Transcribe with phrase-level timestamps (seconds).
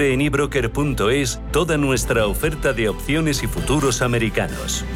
[0.00, 4.86] en ebroker.es toda nuestra oferta de opciones y futuros americanos.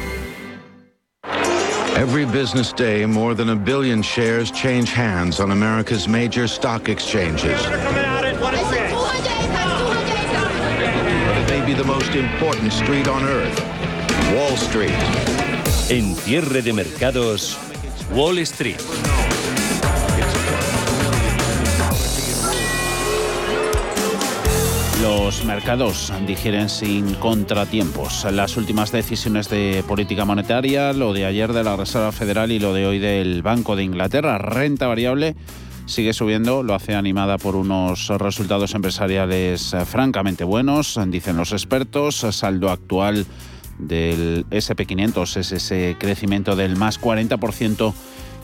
[1.95, 7.61] Every business day, more than a billion shares change hands on America's major stock exchanges.
[11.47, 13.63] Maybe the most important street on earth,
[14.33, 14.97] Wall Street.
[15.89, 17.55] En cierre de mercados,
[18.15, 18.81] Wall Street.
[25.07, 28.25] Los mercados digieren sin contratiempos.
[28.29, 32.73] Las últimas decisiones de política monetaria, lo de ayer de la Reserva Federal y lo
[32.73, 35.37] de hoy del Banco de Inglaterra, renta variable
[35.85, 42.69] sigue subiendo, lo hace animada por unos resultados empresariales francamente buenos, dicen los expertos, saldo
[42.69, 43.25] actual
[43.79, 47.93] del SP500 es ese crecimiento del más 40%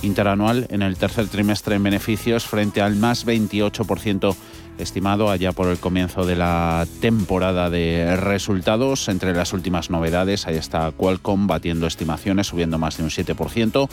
[0.01, 4.33] interanual en el tercer trimestre en beneficios frente al más 28%
[4.77, 9.07] estimado allá por el comienzo de la temporada de resultados.
[9.09, 13.89] Entre las últimas novedades, ahí está Qualcomm batiendo estimaciones, subiendo más de un 7%,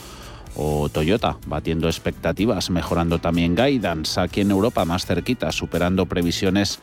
[0.55, 6.79] o Toyota batiendo expectativas, mejorando también guidance aquí en Europa, más cerquita, superando previsiones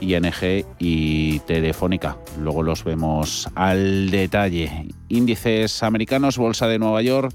[0.00, 2.16] ING y Telefónica.
[2.38, 4.88] Luego los vemos al detalle.
[5.08, 7.32] Índices americanos, Bolsa de Nueva York,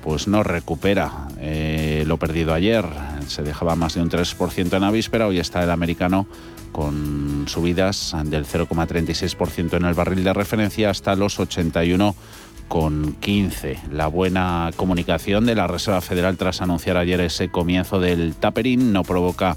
[0.02, 2.84] pues no recupera eh, lo perdido ayer.
[3.26, 5.26] Se dejaba más de un 3% en la víspera.
[5.26, 6.26] Hoy está el americano
[6.72, 12.14] con subidas del 0,36% en el barril de referencia hasta los 81
[12.70, 13.80] con 15.
[13.90, 19.02] La buena comunicación de la Reserva Federal tras anunciar ayer ese comienzo del tapering no
[19.02, 19.56] provoca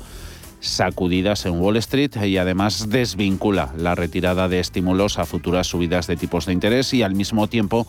[0.62, 6.18] sacudidas en Wall Street y además desvincula la retirada de estímulos a futuras subidas de
[6.18, 7.85] tipos de interés y al mismo tiempo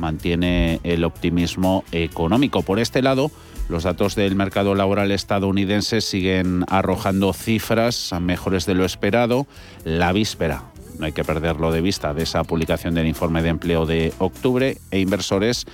[0.00, 2.62] mantiene el optimismo económico.
[2.62, 3.30] Por este lado,
[3.68, 9.46] los datos del mercado laboral estadounidense siguen arrojando cifras mejores de lo esperado.
[9.84, 13.86] La víspera no hay que perderlo de vista, de esa publicación del informe de empleo
[13.86, 15.66] de octubre e inversores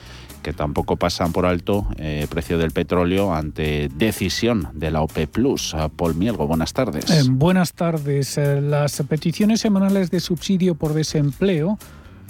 [0.43, 5.27] que tampoco pasan por alto el eh, precio del petróleo ante decisión de la OPE
[5.27, 5.77] Plus.
[5.97, 7.11] Paul Mielgo, buenas tardes.
[7.11, 8.39] Eh, buenas tardes.
[8.39, 11.79] Eh, las peticiones semanales de subsidio por desempleo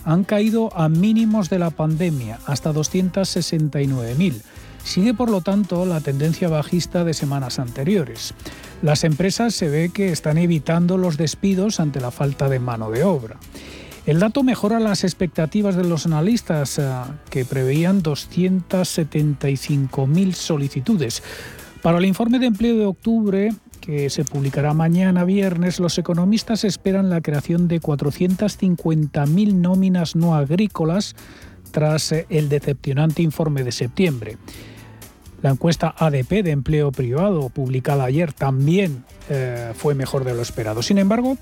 [0.04, 4.40] han caído a mínimos de la pandemia, hasta 269.000.
[4.82, 8.34] Sigue, por lo tanto, la tendencia bajista de semanas anteriores.
[8.82, 13.04] Las empresas se ve que están evitando los despidos ante la falta de mano de
[13.04, 13.36] obra.
[14.06, 16.90] El dato mejora las expectativas de los analistas eh,
[17.28, 21.22] que preveían 275.000 solicitudes.
[21.82, 23.52] Para el informe de empleo de octubre,
[23.82, 31.14] que se publicará mañana viernes, los economistas esperan la creación de 450.000 nóminas no agrícolas
[31.70, 34.38] tras eh, el decepcionante informe de septiembre.
[35.42, 40.82] La encuesta ADP de empleo privado publicada ayer también eh, fue mejor de lo esperado.
[40.82, 41.38] Sin embargo,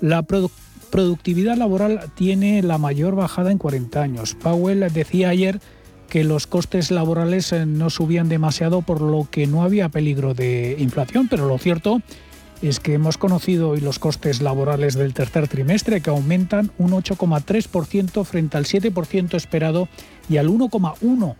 [0.00, 4.34] la productividad laboral tiene la mayor bajada en 40 años.
[4.34, 5.60] Powell decía ayer
[6.08, 10.76] que los costes laborales eh, no subían demasiado por lo que no había peligro de
[10.78, 12.00] inflación, pero lo cierto
[12.62, 18.24] es que hemos conocido hoy los costes laborales del tercer trimestre que aumentan un 8,3%
[18.24, 19.88] frente al 7% esperado
[20.28, 21.34] y al 1,1%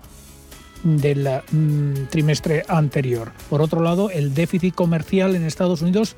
[0.82, 3.32] del mm, trimestre anterior.
[3.48, 6.16] Por otro lado, el déficit comercial en Estados Unidos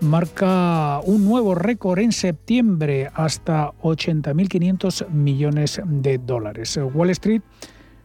[0.00, 6.78] marca un nuevo récord en septiembre, hasta 80.500 millones de dólares.
[6.94, 7.42] Wall Street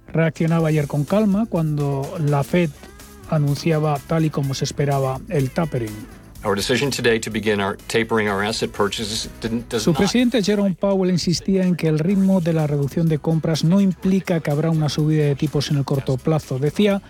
[0.08, 2.70] reaccionaba ayer con calma cuando la Fed
[3.30, 6.23] anunciaba, tal y como se esperaba, el tapering.
[9.80, 13.80] Su presidente Jerome Powell insistía en que el ritmo de la reducción de compras no
[13.80, 16.60] implica que habrá una subida de tipos en el corto plazo.
[16.60, 17.02] Decía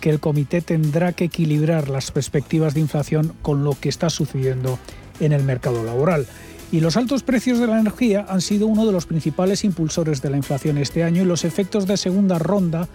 [0.00, 4.78] que el comité tendrá que equilibrar las perspectivas de inflación con lo que está sucediendo
[5.20, 6.26] en el mercado laboral.
[6.72, 10.30] Y los altos precios de la energía han sido uno de los principales impulsores de
[10.30, 12.88] la inflación este año y los efectos de segunda ronda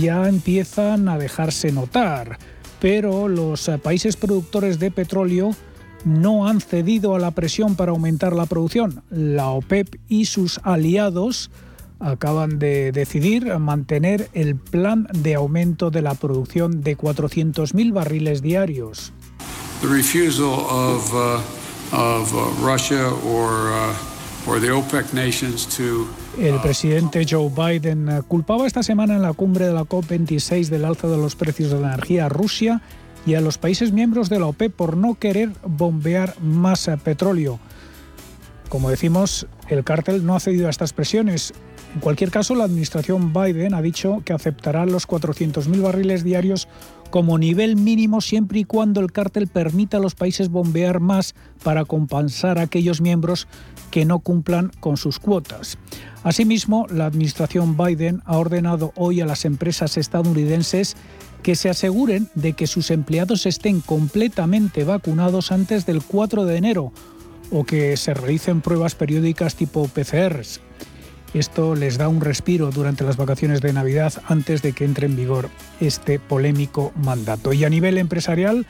[0.00, 2.38] ya empiezan a dejarse notar.
[2.80, 5.50] Pero los eh, países productores de petróleo
[6.04, 9.02] no han cedido a la presión para aumentar la producción.
[9.10, 11.50] La OPEP y sus aliados
[12.00, 19.12] acaban de decidir mantener el plan de aumento de la producción de 400.000 barriles diarios.
[26.38, 30.84] El presidente Joe Biden uh, culpaba esta semana en la cumbre de la COP26 del
[30.84, 32.80] alza de los precios de la energía a Rusia
[33.26, 37.58] y a los países miembros de la OPEP por no querer bombear más uh, petróleo.
[38.68, 41.54] Como decimos, el cártel no ha cedido a estas presiones.
[41.94, 46.68] En cualquier caso, la administración Biden ha dicho que aceptará los 400.000 barriles diarios
[47.10, 51.84] como nivel mínimo siempre y cuando el cártel permita a los países bombear más para
[51.84, 53.48] compensar a aquellos miembros
[53.90, 55.78] que no cumplan con sus cuotas.
[56.22, 60.96] Asimismo, la administración Biden ha ordenado hoy a las empresas estadounidenses
[61.42, 66.92] que se aseguren de que sus empleados estén completamente vacunados antes del 4 de enero
[67.50, 70.60] o que se realicen pruebas periódicas tipo PCRs.
[71.34, 75.16] Esto les da un respiro durante las vacaciones de Navidad antes de que entre en
[75.16, 77.52] vigor este polémico mandato.
[77.52, 78.66] Y a nivel empresarial,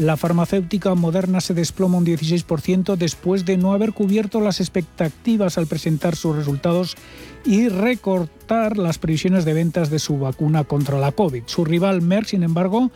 [0.00, 5.66] la farmacéutica moderna se desploma un 16% después de no haber cubierto las expectativas al
[5.66, 6.96] presentar sus resultados
[7.44, 11.42] y recortar las previsiones de ventas de su vacuna contra la COVID.
[11.46, 12.90] Su rival Merck, sin embargo,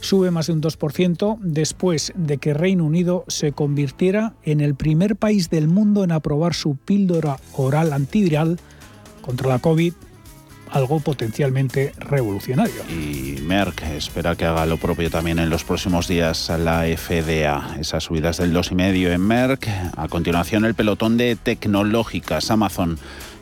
[0.00, 5.16] sube más de un 2% después de que Reino Unido se convirtiera en el primer
[5.16, 8.58] país del mundo en aprobar su píldora oral antiviral
[9.22, 9.92] contra la COVID
[10.70, 12.82] algo potencialmente revolucionario.
[12.88, 17.76] Y Merck espera que haga lo propio también en los próximos días a la FDA.
[17.80, 19.68] Esas subidas del 2,5 en Merck.
[19.96, 22.50] A continuación el pelotón de tecnológicas.
[22.50, 22.98] Amazon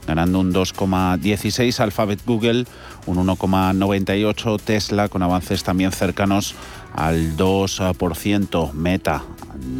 [0.09, 2.65] ganando un 2,16, Alphabet Google
[3.05, 6.55] un 1,98, Tesla con avances también cercanos
[6.95, 9.23] al 2%, Meta,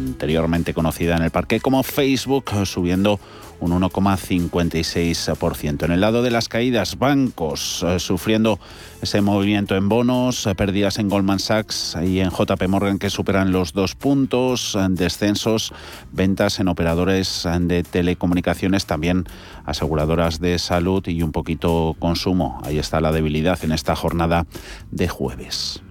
[0.09, 3.19] anteriormente conocida en el parque como Facebook, subiendo
[3.59, 5.83] un 1,56%.
[5.83, 8.57] En el lado de las caídas, bancos eh, sufriendo
[9.01, 13.51] ese movimiento en bonos, eh, pérdidas en Goldman Sachs y en JP Morgan que superan
[13.51, 15.73] los dos puntos, descensos,
[16.11, 19.25] ventas en operadores de telecomunicaciones, también
[19.65, 22.61] aseguradoras de salud y un poquito consumo.
[22.63, 24.45] Ahí está la debilidad en esta jornada
[24.91, 25.81] de jueves.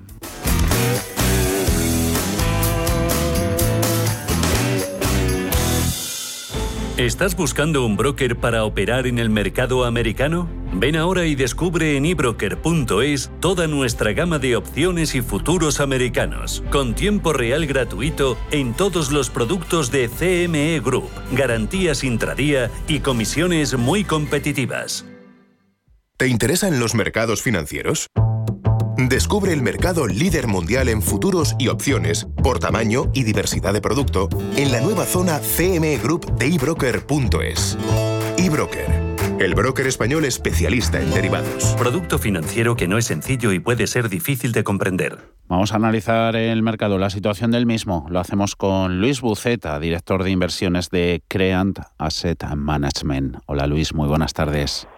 [6.99, 10.51] ¿Estás buscando un broker para operar en el mercado americano?
[10.73, 16.97] Ven ahora y descubre en ebroker.es toda nuestra gama de opciones y futuros americanos, con
[16.97, 24.03] tiempo real gratuito en todos los productos de CME Group, garantías intradía y comisiones muy
[24.03, 25.07] competitivas.
[26.17, 28.09] ¿Te interesan los mercados financieros?
[29.07, 34.29] Descubre el mercado líder mundial en futuros y opciones por tamaño y diversidad de producto
[34.57, 37.79] en la nueva zona CME Group de ebroker.es.
[38.39, 38.87] eBroker,
[39.39, 41.77] el broker español especialista en derivados.
[41.79, 45.33] Producto financiero que no es sencillo y puede ser difícil de comprender.
[45.47, 48.05] Vamos a analizar el mercado, la situación del mismo.
[48.11, 53.37] Lo hacemos con Luis Buceta, director de inversiones de Creant Asset Management.
[53.47, 54.89] Hola Luis, muy buenas tardes.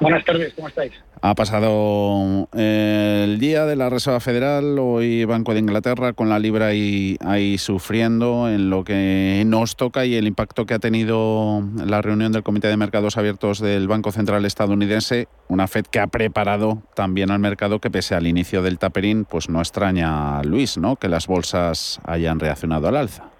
[0.00, 0.92] Buenas tardes, ¿cómo estáis?
[1.20, 6.38] Ha pasado eh, el día de la Reserva Federal, hoy Banco de Inglaterra con la
[6.38, 11.62] libra ahí, ahí, sufriendo en lo que nos toca y el impacto que ha tenido
[11.76, 16.08] la reunión del Comité de Mercados Abiertos del Banco Central estadounidense, una Fed que ha
[16.08, 20.96] preparado también al mercado que pese al inicio del taperín, pues no extraña, Luis, ¿no?
[20.96, 23.33] que las bolsas hayan reaccionado al alza.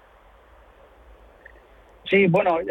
[2.09, 2.65] Sí, bueno, eh,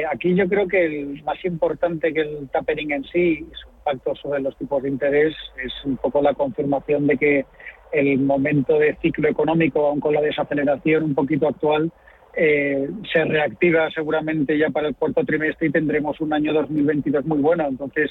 [0.00, 4.14] eh, aquí yo creo que el más importante que el tapering en sí, su impacto
[4.14, 7.46] sobre los tipos de interés, es un poco la confirmación de que
[7.92, 11.90] el momento de ciclo económico, aun con la desaceleración un poquito actual,
[12.36, 17.38] eh, se reactiva seguramente ya para el cuarto trimestre y tendremos un año 2022 muy
[17.38, 17.66] bueno.
[17.66, 18.10] Entonces,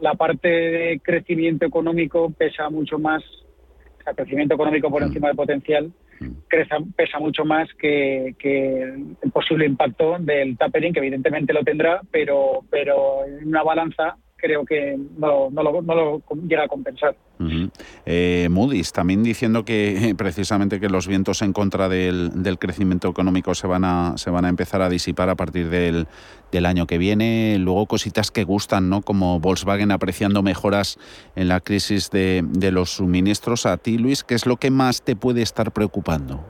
[0.00, 5.06] la parte de crecimiento económico pesa mucho más, o sea, crecimiento económico por mm.
[5.06, 5.92] encima del potencial,
[6.96, 8.34] pesa mucho más que,
[9.22, 14.64] el posible impacto del tapering, que evidentemente lo tendrá, pero, pero en una balanza creo
[14.64, 17.16] que no, no, lo, no lo llega a compensar.
[18.06, 23.66] Eh, Moody's también diciendo que precisamente que los vientos en contra del, crecimiento económico se
[23.66, 26.06] van a se van a empezar a disipar a partir del,
[26.52, 27.58] del, año que viene.
[27.58, 29.02] Luego cositas que gustan, ¿no?
[29.02, 30.98] Como Volkswagen apreciando mejoras
[31.34, 33.66] en la crisis de, de los suministros.
[33.66, 36.44] A ti, Luis, ¿qué es lo que más te puede estar preocupando?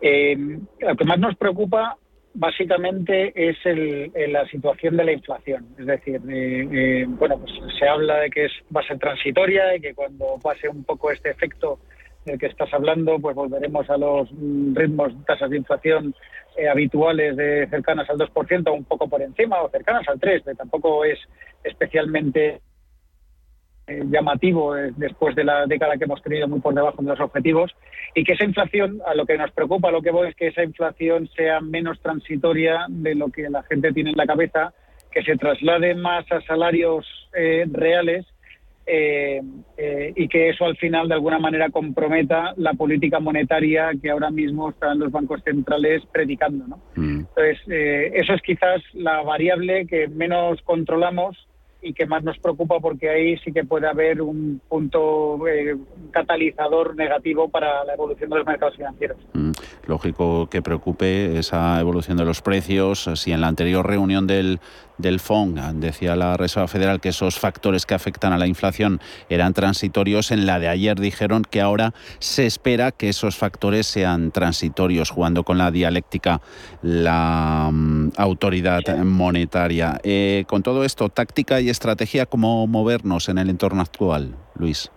[0.00, 0.36] Eh,
[0.80, 1.96] lo que más nos preocupa
[2.34, 5.66] básicamente es el, la situación de la inflación.
[5.78, 9.76] Es decir, eh, eh, bueno, pues se habla de que es, va a ser transitoria
[9.76, 11.78] y que cuando pase un poco este efecto
[12.24, 14.30] del que estás hablando, pues volveremos a los
[14.74, 16.14] ritmos, tasas de inflación
[16.56, 20.54] eh, habituales de cercanas al 2%, un poco por encima, o cercanas al 3%, que
[20.54, 21.18] tampoco es
[21.64, 22.60] especialmente
[23.88, 27.18] eh, llamativo eh, después de la década que hemos tenido muy por debajo de los
[27.18, 27.74] objetivos
[28.14, 30.62] y que esa inflación, a lo que nos preocupa, lo que voy es que esa
[30.62, 34.72] inflación sea menos transitoria de lo que la gente tiene en la cabeza,
[35.10, 38.24] que se traslade más a salarios eh, reales
[38.84, 44.70] y que eso al final de alguna manera comprometa la política monetaria que ahora mismo
[44.70, 46.66] están los bancos centrales predicando.
[46.66, 46.76] ¿no?
[46.96, 47.20] Mm.
[47.20, 51.48] Entonces, eso es quizás la variable que menos controlamos
[51.82, 55.76] y que más nos preocupa porque ahí sí que puede haber un punto eh,
[56.12, 59.18] catalizador negativo para la evolución de los mercados financieros.
[59.34, 59.50] Mm,
[59.86, 63.10] lógico que preocupe esa evolución de los precios.
[63.16, 64.60] Si en la anterior reunión del,
[65.02, 69.52] del FONG decía la Reserva Federal que esos factores que afectan a la inflación eran
[69.52, 75.10] transitorios, en la de ayer dijeron que ahora se espera que esos factores sean transitorios,
[75.10, 76.40] jugando con la dialéctica
[76.80, 80.00] la mm, autoridad monetaria.
[80.04, 84.90] Eh, con todo esto, táctica y estrategia, ¿cómo movernos en el entorno actual, Luis?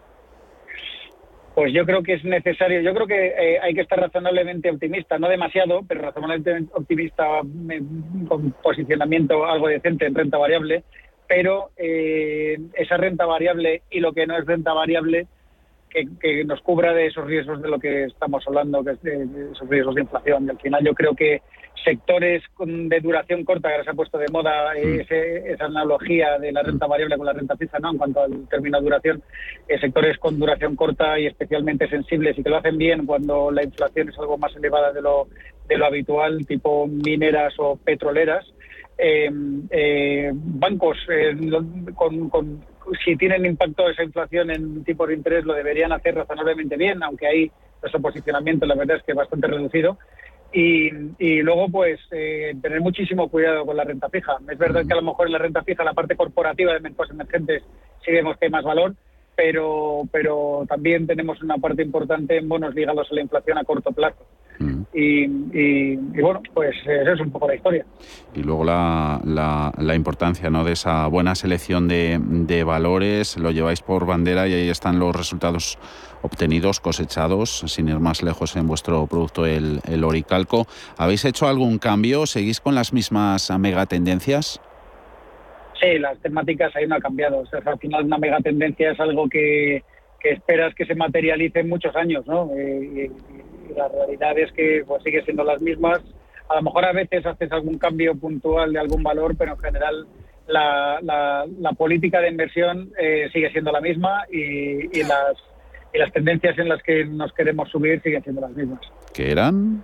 [1.55, 5.17] Pues yo creo que es necesario, yo creo que eh, hay que estar razonablemente optimista,
[5.17, 7.25] no demasiado, pero razonablemente optimista
[8.27, 10.83] con posicionamiento algo decente en renta variable,
[11.29, 15.27] pero eh, esa renta variable y lo que no es renta variable
[16.19, 19.67] que, nos cubra de esos riesgos de lo que estamos hablando, que es de, esos
[19.69, 20.45] riesgos de inflación.
[20.45, 21.41] Y al final yo creo que
[21.83, 25.01] sectores de duración corta, que ahora se ha puesto de moda mm.
[25.09, 27.91] esa analogía de la renta variable con la renta fija, ¿no?
[27.91, 29.23] En cuanto al término de duración,
[29.67, 33.63] eh, sectores con duración corta y especialmente sensibles y que lo hacen bien cuando la
[33.63, 35.27] inflación es algo más elevada de lo,
[35.67, 38.45] de lo habitual, tipo mineras o petroleras.
[38.97, 39.29] Eh,
[39.71, 40.97] eh, bancos
[41.95, 42.61] con, con
[43.03, 47.27] si tienen impacto esa inflación en tipos de interés, lo deberían hacer razonablemente bien, aunque
[47.27, 47.51] ahí
[47.81, 49.97] nuestro posicionamiento la verdad es que es bastante reducido.
[50.53, 50.89] Y,
[51.19, 54.37] y luego, pues, eh, tener muchísimo cuidado con la renta fija.
[54.49, 57.11] Es verdad que a lo mejor en la renta fija la parte corporativa de mercados
[57.11, 57.63] emergentes
[58.05, 58.95] sí vemos que hay más valor,
[59.35, 63.91] pero, pero también tenemos una parte importante en bonos ligados a la inflación a corto
[63.91, 64.25] plazo.
[64.59, 64.83] Mm.
[64.93, 67.85] Y, bueno, pues esa es un poco la historia.
[68.33, 69.19] Y luego la,
[69.77, 70.63] la, importancia ¿no?
[70.63, 75.13] de esa buena selección de, de, valores, lo lleváis por bandera y ahí están los
[75.13, 75.77] resultados
[76.21, 80.65] obtenidos, cosechados, sin ir más lejos en vuestro producto, el, el Oricalco.
[80.97, 82.25] ¿Habéis hecho algún cambio?
[82.25, 84.61] ¿Seguís con las mismas megatendencias?
[85.79, 87.39] Sí, las temáticas ahí no han cambiado.
[87.39, 89.83] O sea, al final una megatendencia es algo que,
[90.19, 92.49] que esperas que se materialice en muchos años, ¿no?
[92.55, 95.99] Eh, y, la realidad es que pues sigue siendo las mismas.
[96.47, 100.07] A lo mejor a veces haces algún cambio puntual de algún valor, pero en general
[100.47, 105.35] la, la, política de inversión eh, sigue siendo la misma y, y, las,
[105.93, 108.79] y las tendencias en las que nos queremos subir siguen siendo las mismas.
[109.13, 109.83] ¿Qué eran?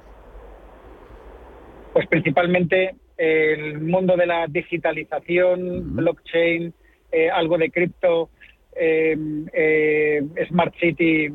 [1.93, 6.73] Pues principalmente el mundo de la digitalización, blockchain,
[7.11, 8.31] eh, algo de cripto,
[8.75, 9.15] eh,
[9.53, 11.31] eh, Smart City,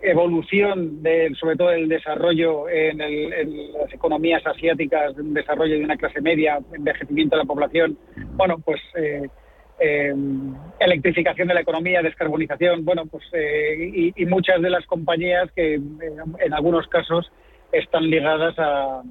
[0.00, 6.22] evolución del, sobre todo el desarrollo en, las economías asiáticas, un desarrollo de una clase
[6.22, 7.98] media, envejecimiento de la población,
[8.32, 8.80] bueno, pues
[10.80, 16.86] electrificación de la economía, descarbonización, bueno, pues y, muchas de las compañías que en algunos
[16.88, 17.30] casos
[17.72, 19.02] están ligadas a,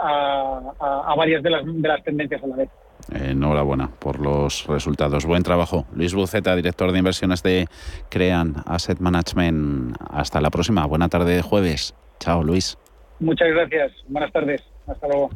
[0.00, 2.70] a, varias de las, de las tendencias a la vez.
[3.12, 5.24] Enhorabuena por los resultados.
[5.24, 5.86] Buen trabajo.
[5.94, 7.66] Luis Buceta, director de inversiones de
[8.10, 9.96] Crean Asset Management.
[10.10, 10.84] Hasta la próxima.
[10.86, 11.94] Buena tarde de jueves.
[12.20, 12.76] Chao, Luis.
[13.20, 13.92] Muchas gracias.
[14.08, 14.62] Buenas tardes.
[14.86, 15.30] Hasta luego.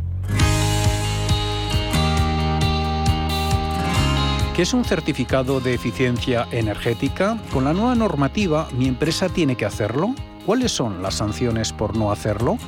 [4.55, 7.39] ¿Qué es un certificado de eficiencia energética?
[7.55, 10.15] Con la nueva normativa, ¿mi empresa tiene que hacerlo?
[10.45, 12.59] ¿Cuáles son las sanciones por no hacerlo?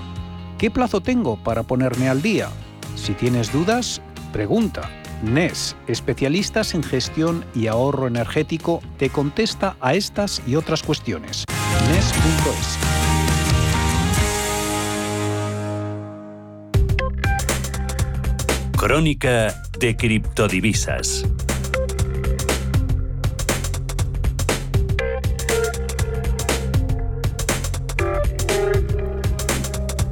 [0.59, 2.49] ¿Qué plazo tengo para ponerme al día?
[2.97, 4.01] Si tienes dudas,
[4.33, 4.91] pregunta.
[5.23, 11.45] NES, especialistas en gestión y ahorro energético, te contesta a estas y otras cuestiones.
[11.89, 12.79] NES.es.
[18.85, 21.25] crónica de criptodivisas.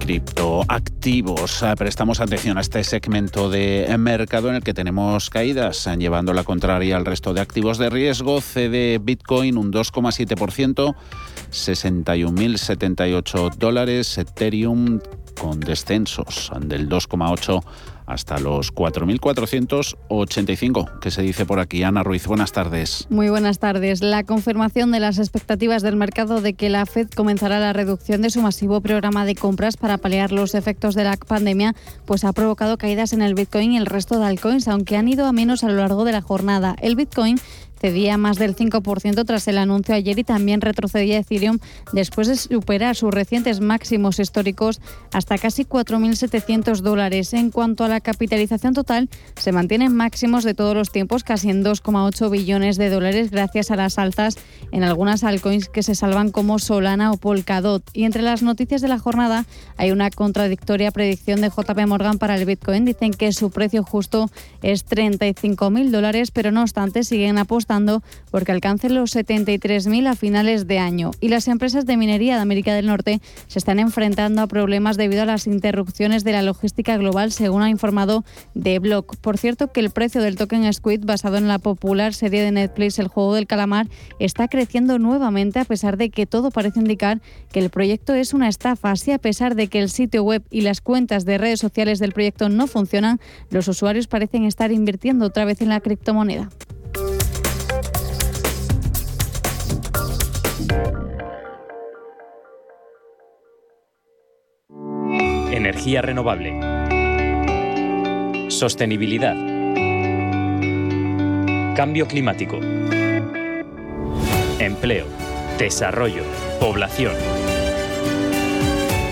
[0.02, 1.62] Criptoactivos.
[1.62, 6.42] Ah, prestamos atención a este segmento de mercado en el que tenemos caídas, llevando la
[6.42, 8.40] contraria al resto de activos de riesgo.
[8.40, 10.96] CD Bitcoin un 2,7%,
[11.50, 14.18] 61.078 dólares.
[14.18, 14.98] Ethereum
[15.40, 17.62] con descensos del 2,8%
[18.12, 21.82] hasta los 4.485, que se dice por aquí.
[21.82, 23.06] Ana Ruiz, buenas tardes.
[23.10, 24.02] Muy buenas tardes.
[24.02, 28.30] La confirmación de las expectativas del mercado de que la Fed comenzará la reducción de
[28.30, 32.78] su masivo programa de compras para paliar los efectos de la pandemia, pues ha provocado
[32.78, 35.68] caídas en el Bitcoin y el resto de altcoins, aunque han ido a menos a
[35.68, 36.76] lo largo de la jornada.
[36.80, 37.38] El Bitcoin
[37.82, 41.58] cedía más del 5% tras el anuncio ayer y también retrocedía Ethereum
[41.92, 44.80] después de superar sus recientes máximos históricos
[45.12, 47.34] hasta casi 4.700 dólares.
[47.34, 51.64] En cuanto a la capitalización total, se mantienen máximos de todos los tiempos, casi en
[51.64, 54.36] 2,8 billones de dólares, gracias a las alzas
[54.70, 57.82] en algunas altcoins que se salvan como Solana o Polkadot.
[57.92, 59.44] Y entre las noticias de la jornada
[59.76, 62.84] hay una contradictoria predicción de JP Morgan para el Bitcoin.
[62.84, 64.30] Dicen que su precio justo
[64.62, 67.71] es 35.000 dólares, pero no obstante siguen apostando
[68.30, 71.10] porque alcancen los 73.000 a finales de año.
[71.20, 75.22] Y las empresas de minería de América del Norte se están enfrentando a problemas debido
[75.22, 78.24] a las interrupciones de la logística global, según ha informado
[78.60, 79.16] The Block.
[79.16, 82.98] Por cierto, que el precio del token Squid, basado en la popular serie de Netflix
[82.98, 83.88] El juego del calamar,
[84.18, 87.20] está creciendo nuevamente a pesar de que todo parece indicar
[87.52, 88.90] que el proyecto es una estafa.
[88.90, 92.12] Así, a pesar de que el sitio web y las cuentas de redes sociales del
[92.12, 96.48] proyecto no funcionan, los usuarios parecen estar invirtiendo otra vez en la criptomoneda.
[105.62, 106.58] Energía renovable.
[108.50, 109.36] Sostenibilidad.
[111.76, 112.58] Cambio climático.
[114.58, 115.06] Empleo.
[115.60, 116.24] Desarrollo.
[116.58, 117.14] Población.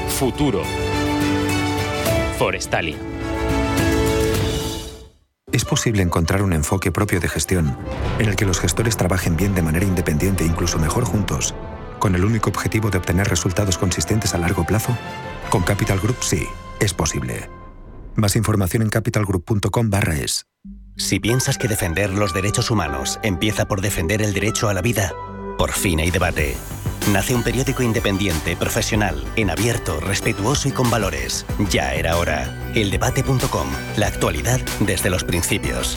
[0.09, 0.62] Futuro.
[2.37, 2.97] Forestalia.
[5.52, 7.76] Es posible encontrar un enfoque propio de gestión
[8.19, 11.54] en el que los gestores trabajen bien de manera independiente e incluso mejor juntos,
[12.00, 14.97] con el único objetivo de obtener resultados consistentes a largo plazo
[15.50, 16.47] con Capital Group sí,
[16.80, 17.49] es posible.
[18.15, 20.47] Más información en capitalgroup.com barra es.
[20.97, 25.13] Si piensas que defender los derechos humanos empieza por defender el derecho a la vida,
[25.58, 26.56] por fin hay debate.
[27.13, 31.47] Nace un periódico independiente, profesional, en abierto, respetuoso y con valores.
[31.71, 32.73] Ya era hora.
[32.75, 35.97] Eldebate.com, la actualidad desde los principios.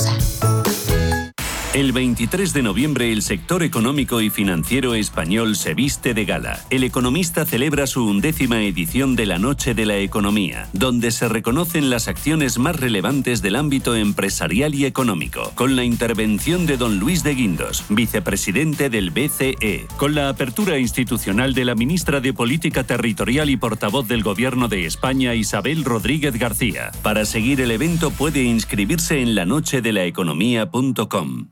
[1.73, 6.59] El 23 de noviembre el sector económico y financiero español se viste de gala.
[6.69, 11.89] El economista celebra su undécima edición de la Noche de la Economía, donde se reconocen
[11.89, 17.23] las acciones más relevantes del ámbito empresarial y económico, con la intervención de don Luis
[17.23, 23.49] de Guindos, vicepresidente del BCE, con la apertura institucional de la ministra de Política Territorial
[23.49, 26.91] y portavoz del Gobierno de España, Isabel Rodríguez García.
[27.01, 31.51] Para seguir el evento puede inscribirse en lanochedelaeconomía.com.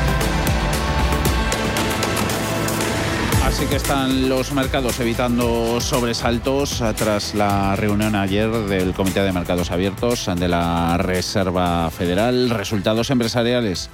[3.51, 9.71] Así que están los mercados evitando sobresaltos tras la reunión ayer del Comité de Mercados
[9.71, 12.49] Abiertos de la Reserva Federal.
[12.49, 13.89] Resultados empresariales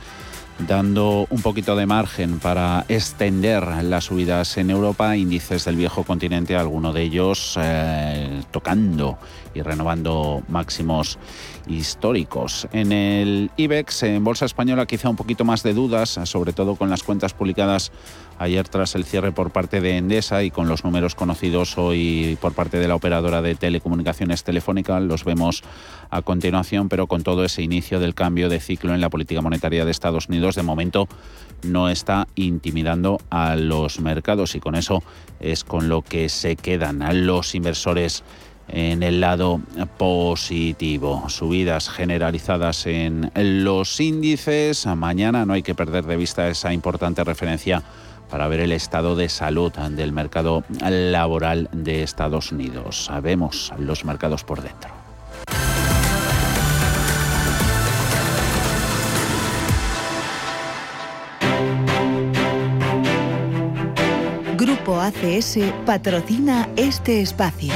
[0.59, 6.55] dando un poquito de margen para extender las subidas en Europa, índices del viejo continente,
[6.55, 9.17] alguno de ellos eh, tocando
[9.57, 11.17] y renovando máximos
[11.67, 12.67] históricos.
[12.71, 16.89] En el IBEX, en Bolsa Española, quizá un poquito más de dudas, sobre todo con
[16.89, 17.91] las cuentas publicadas
[18.39, 22.53] ayer tras el cierre por parte de Endesa y con los números conocidos hoy por
[22.53, 24.99] parte de la operadora de telecomunicaciones telefónica.
[24.99, 25.63] Los vemos
[26.09, 29.85] a continuación, pero con todo ese inicio del cambio de ciclo en la política monetaria
[29.85, 31.07] de Estados Unidos, de momento
[31.63, 35.03] no está intimidando a los mercados y con eso
[35.39, 38.23] es con lo que se quedan a los inversores
[38.67, 39.61] en el lado
[39.97, 41.29] positivo.
[41.29, 44.85] Subidas generalizadas en los índices.
[44.85, 47.83] Mañana no hay que perder de vista esa importante referencia
[48.29, 53.05] para ver el estado de salud del mercado laboral de Estados Unidos.
[53.05, 54.91] Sabemos los mercados por dentro.
[64.57, 67.73] Grupo ACS patrocina este espacio.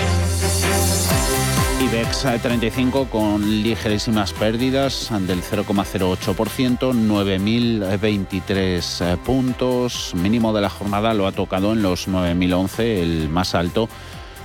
[1.82, 10.14] IBEX 35 con ligerísimas pérdidas del 0,08%, 9.023 puntos.
[10.14, 13.90] Mínimo de la jornada lo ha tocado en los 9.011, el más alto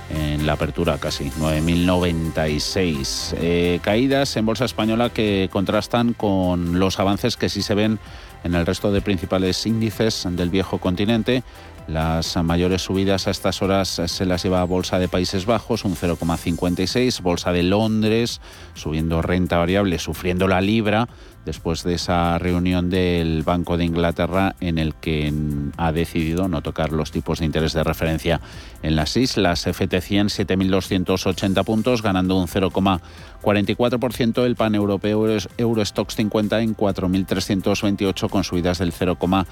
[0.09, 3.35] en la apertura casi, 9.096.
[3.37, 7.99] Eh, caídas en Bolsa Española que contrastan con los avances que sí se ven
[8.43, 11.43] en el resto de principales índices del viejo continente.
[11.87, 15.95] Las mayores subidas a estas horas se las lleva a Bolsa de Países Bajos, un
[15.95, 18.41] 0,56, Bolsa de Londres,
[18.73, 21.07] subiendo renta variable, sufriendo la libra,
[21.47, 25.33] después de esa reunión del Banco de Inglaterra en el que
[25.77, 28.41] ha decidido no tocar los tipos de interés de referencia
[28.83, 29.65] en las islas.
[29.65, 34.45] FT100 7.280 puntos, ganando un 0,44%.
[34.45, 35.25] El pan europeo
[35.57, 39.45] Eurostox 50 en 4.328 con subidas del 0,44%.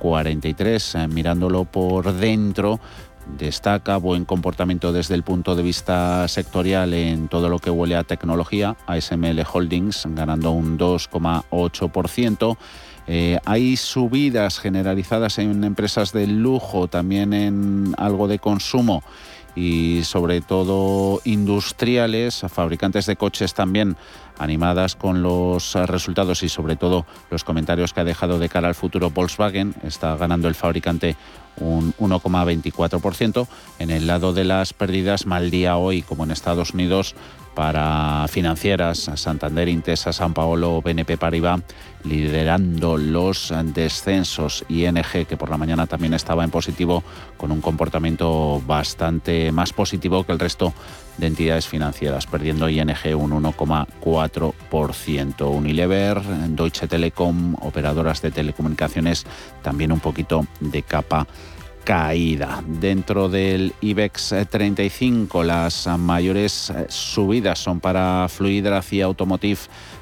[0.00, 0.94] 43.
[0.96, 2.80] Eh, mirándolo por dentro,
[3.38, 8.04] destaca buen comportamiento desde el punto de vista sectorial en todo lo que huele a
[8.04, 8.76] tecnología.
[8.86, 12.56] ASML Holdings ganando un 2,8%.
[13.06, 19.02] Eh, hay subidas generalizadas en empresas de lujo, también en algo de consumo
[19.54, 23.96] y sobre todo industriales, fabricantes de coches también
[24.40, 28.74] animadas con los resultados y sobre todo los comentarios que ha dejado de cara al
[28.74, 29.74] futuro Volkswagen.
[29.84, 31.16] Está ganando el fabricante
[31.58, 33.46] un 1,24%.
[33.78, 37.14] En el lado de las pérdidas, mal día hoy, como en Estados Unidos,
[37.54, 41.60] para financieras, Santander, Intesa, San Paolo, BNP Paribas,
[42.04, 44.64] liderando los descensos.
[44.68, 47.02] ING, que por la mañana también estaba en positivo,
[47.36, 50.72] con un comportamiento bastante más positivo que el resto
[51.20, 55.54] de entidades financieras, perdiendo ING un 1,4%.
[55.54, 59.26] Unilever, Deutsche Telekom, operadoras de telecomunicaciones,
[59.62, 61.26] también un poquito de capa
[61.90, 62.62] caída.
[62.64, 69.58] Dentro del IBEX 35 las mayores subidas son para Fluidra y Automotive,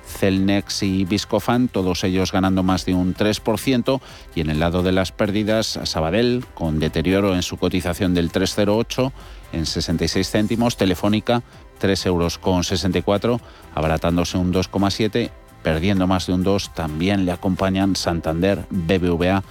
[0.07, 4.03] Celnex y Viscofan, todos ellos ganando más de un 3%.
[4.35, 9.11] Y en el lado de las pérdidas, Sabadell, con deterioro en su cotización del 3,08
[9.55, 11.43] en 66 céntimos, Telefónica
[11.79, 13.41] 3 euros con 64,
[13.75, 15.31] abaratándose un 2,7,
[15.63, 19.43] perdiendo más de un 2, también le acompañan Santander, BBVA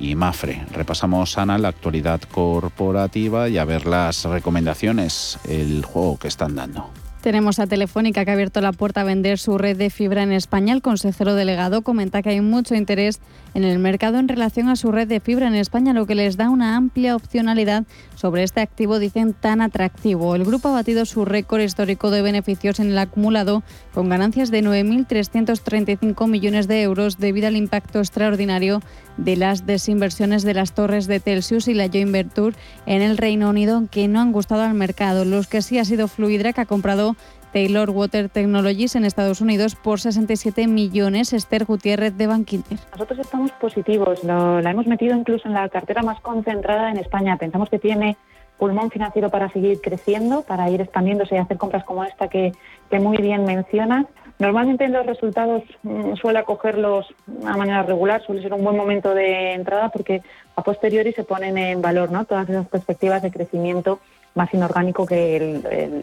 [0.00, 0.64] y Mafre.
[0.72, 6.90] Repasamos, Ana, la actualidad corporativa y a ver las recomendaciones, el juego que están dando.
[7.26, 10.30] Tenemos a Telefónica que ha abierto la puerta a vender su red de fibra en
[10.30, 10.72] España.
[10.72, 13.18] El consejero delegado comenta que hay mucho interés
[13.54, 16.36] en el mercado en relación a su red de fibra en España, lo que les
[16.36, 17.82] da una amplia opcionalidad
[18.14, 20.36] sobre este activo, dicen, tan atractivo.
[20.36, 24.62] El grupo ha batido su récord histórico de beneficios en el acumulado, con ganancias de
[24.62, 28.82] 9.335 millones de euros debido al impacto extraordinario
[29.16, 33.50] de las desinversiones de las torres de Telsius y la Joint Venture en el Reino
[33.50, 35.24] Unido, que no han gustado al mercado.
[35.24, 37.16] Los que sí ha sido Fluidra, que ha comprado
[37.52, 41.32] Taylor Water Technologies en Estados Unidos por 67 millones.
[41.32, 42.78] Esther Gutiérrez de Bankinter.
[42.92, 47.36] Nosotros estamos positivos, la hemos metido incluso en la cartera más concentrada en España.
[47.38, 48.16] Pensamos que tiene
[48.58, 52.52] pulmón financiero para seguir creciendo, para ir expandiéndose y hacer compras como esta que,
[52.90, 54.06] que muy bien mencionas.
[54.38, 57.06] Normalmente en los resultados mm, suele acogerlos
[57.46, 60.22] a manera regular, suele ser un buen momento de entrada porque
[60.56, 62.24] a posteriori se ponen en valor ¿no?
[62.24, 64.00] todas esas perspectivas de crecimiento
[64.34, 65.36] más inorgánico que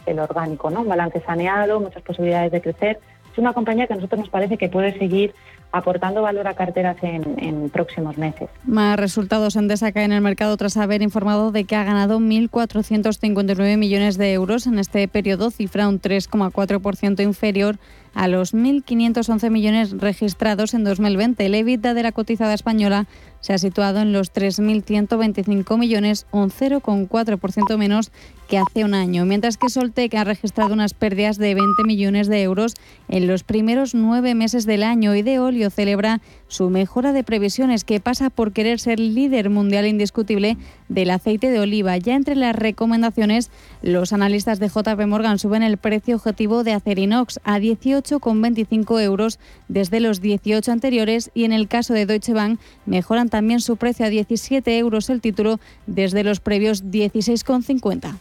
[0.06, 0.82] el, orgánico, ¿no?
[0.82, 3.00] Un balance saneado, muchas posibilidades de crecer.
[3.32, 5.36] Es una compañía que a nosotros nos parece que puede seguir
[5.72, 8.50] aportando valor a carteras en, próximos meses.
[8.64, 13.78] Más resultados en cae en el mercado tras haber informado de que ha ganado 1.459
[13.78, 17.78] millones de euros en este periodo, cifra un 3,4% inferior
[18.14, 21.46] a los 1.511 millones registrados en 2020.
[21.46, 23.08] El EBITDA de la cotizada española
[23.42, 28.12] se ha situado en los 3.125 millones, un 0,4% menos
[28.48, 32.42] que hace un año, mientras que Soltec ha registrado unas pérdidas de 20 millones de
[32.42, 32.76] euros
[33.10, 36.22] en los primeros nueve meses del año y de óleo celebra
[36.54, 40.56] su mejora de previsiones que pasa por querer ser líder mundial indiscutible
[40.88, 41.98] del aceite de oliva.
[41.98, 43.50] Ya entre las recomendaciones,
[43.82, 50.00] los analistas de JP Morgan suben el precio objetivo de Acerinox a 18,25 euros desde
[50.00, 54.10] los 18 anteriores y en el caso de Deutsche Bank mejoran también su precio a
[54.10, 58.14] 17 euros el título desde los previos 16,50.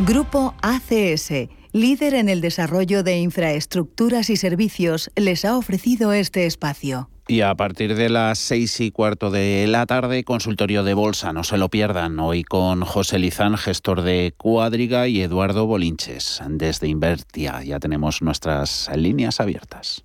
[0.00, 7.10] Grupo ACS líder en el desarrollo de infraestructuras y servicios, les ha ofrecido este espacio.
[7.26, 11.42] Y a partir de las seis y cuarto de la tarde, consultorio de bolsa, no
[11.42, 12.20] se lo pierdan.
[12.20, 17.64] Hoy con José Lizán, gestor de Cuadriga, y Eduardo Bolinches, desde Invertia.
[17.64, 20.04] Ya tenemos nuestras líneas abiertas.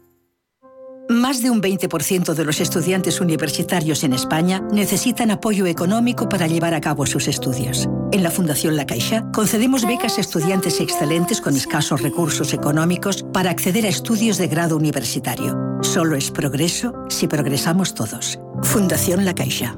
[1.11, 6.73] Más de un 20% de los estudiantes universitarios en España necesitan apoyo económico para llevar
[6.73, 7.89] a cabo sus estudios.
[8.13, 13.49] En la Fundación La Caixa concedemos becas a estudiantes excelentes con escasos recursos económicos para
[13.49, 15.59] acceder a estudios de grado universitario.
[15.81, 18.39] Solo es progreso si progresamos todos.
[18.63, 19.77] Fundación La Caixa.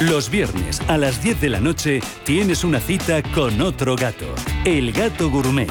[0.00, 4.90] Los viernes a las 10 de la noche tienes una cita con otro gato, el
[4.92, 5.70] gato gourmet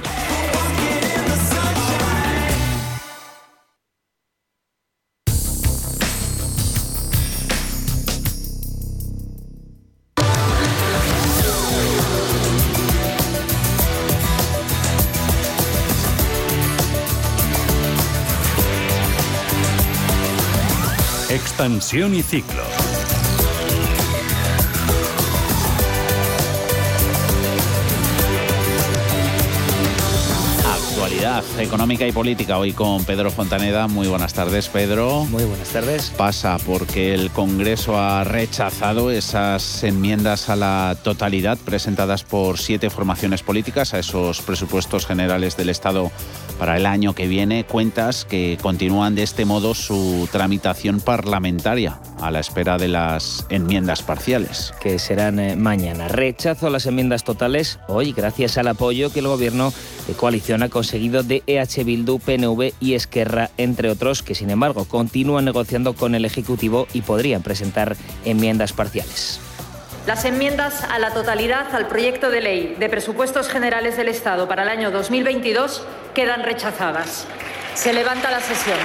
[21.61, 22.90] Expansión y ciclo.
[31.41, 33.87] Actualidad económica y política hoy con Pedro Fontaneda.
[33.87, 35.25] Muy buenas tardes, Pedro.
[35.25, 36.11] Muy buenas tardes.
[36.11, 43.41] Pasa porque el Congreso ha rechazado esas enmiendas a la totalidad presentadas por siete formaciones
[43.41, 46.11] políticas a esos presupuestos generales del Estado
[46.59, 47.63] para el año que viene.
[47.63, 54.03] Cuentas que continúan de este modo su tramitación parlamentaria a la espera de las enmiendas
[54.03, 54.73] parciales.
[54.79, 56.07] Que serán eh, mañana.
[56.07, 59.73] Rechazo a las enmiendas totales hoy gracias al apoyo que el gobierno
[60.07, 64.85] de coalición ha conseguido de EH Bildu, PNV y Esquerra, entre otros, que sin embargo
[64.85, 69.39] continúan negociando con el Ejecutivo y podrían presentar enmiendas parciales.
[70.07, 74.63] Las enmiendas a la totalidad al proyecto de ley de presupuestos generales del Estado para
[74.63, 77.27] el año 2022 quedan rechazadas.
[77.75, 78.77] Se levanta la sesión.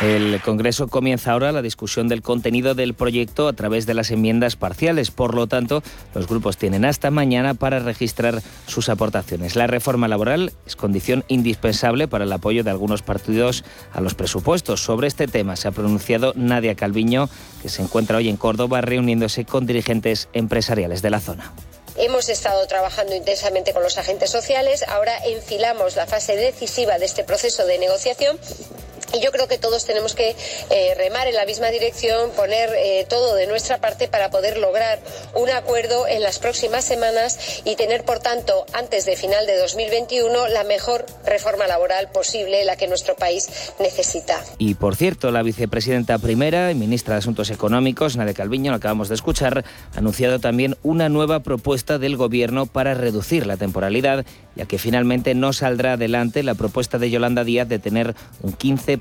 [0.00, 4.56] El Congreso comienza ahora la discusión del contenido del proyecto a través de las enmiendas
[4.56, 5.10] parciales.
[5.10, 5.82] Por lo tanto,
[6.14, 9.56] los grupos tienen hasta mañana para registrar sus aportaciones.
[9.56, 14.82] La reforma laboral es condición indispensable para el apoyo de algunos partidos a los presupuestos.
[14.82, 17.28] Sobre este tema se ha pronunciado Nadia Calviño,
[17.60, 21.52] que se encuentra hoy en Córdoba reuniéndose con dirigentes empresariales de la zona.
[21.96, 27.24] Hemos estado trabajando intensamente con los agentes sociales, ahora enfilamos la fase decisiva de este
[27.24, 28.38] proceso de negociación
[29.12, 30.36] Y yo creo que todos tenemos que
[30.70, 35.00] eh, remar en la misma dirección, poner eh, todo de nuestra parte para poder lograr
[35.34, 40.48] un acuerdo en las próximas semanas y tener, por tanto, antes de final de 2021,
[40.48, 43.48] la mejor reforma laboral posible, la que nuestro país
[43.80, 44.40] necesita.
[44.58, 49.08] Y por cierto, la vicepresidenta primera y ministra de Asuntos Económicos, Nadia Calviño, lo acabamos
[49.08, 54.66] de escuchar, ha anunciado también una nueva propuesta del Gobierno para reducir la temporalidad, ya
[54.66, 58.99] que finalmente no saldrá adelante la propuesta de Yolanda Díaz de tener un 15%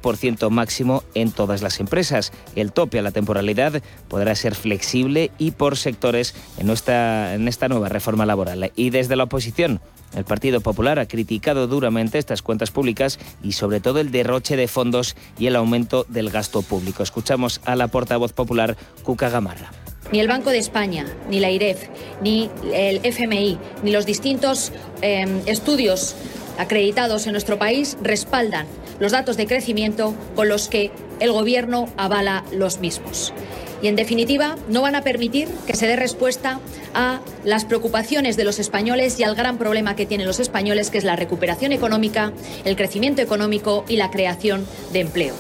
[0.49, 2.31] máximo en todas las empresas.
[2.55, 7.89] El tope a la temporalidad podrá ser flexible y por sectores en, en esta nueva
[7.89, 8.71] reforma laboral.
[8.75, 9.81] Y desde la oposición,
[10.15, 14.67] el Partido Popular ha criticado duramente estas cuentas públicas y sobre todo el derroche de
[14.67, 17.03] fondos y el aumento del gasto público.
[17.03, 19.71] Escuchamos a la portavoz popular Cuca Gamarra.
[20.12, 21.88] Ni el Banco de España, ni la IREF,
[22.23, 24.71] ni el FMI, ni los distintos
[25.03, 26.15] eh, estudios
[26.60, 28.67] acreditados en nuestro país respaldan
[29.00, 33.34] los datos de crecimiento con los que el Gobierno avala los mismos.
[33.82, 36.60] Y, en definitiva, no van a permitir que se dé respuesta
[36.93, 40.98] a las preocupaciones de los españoles y al gran problema que tienen los españoles, que
[40.98, 42.34] es la recuperación económica,
[42.65, 45.34] el crecimiento económico y la creación de empleo.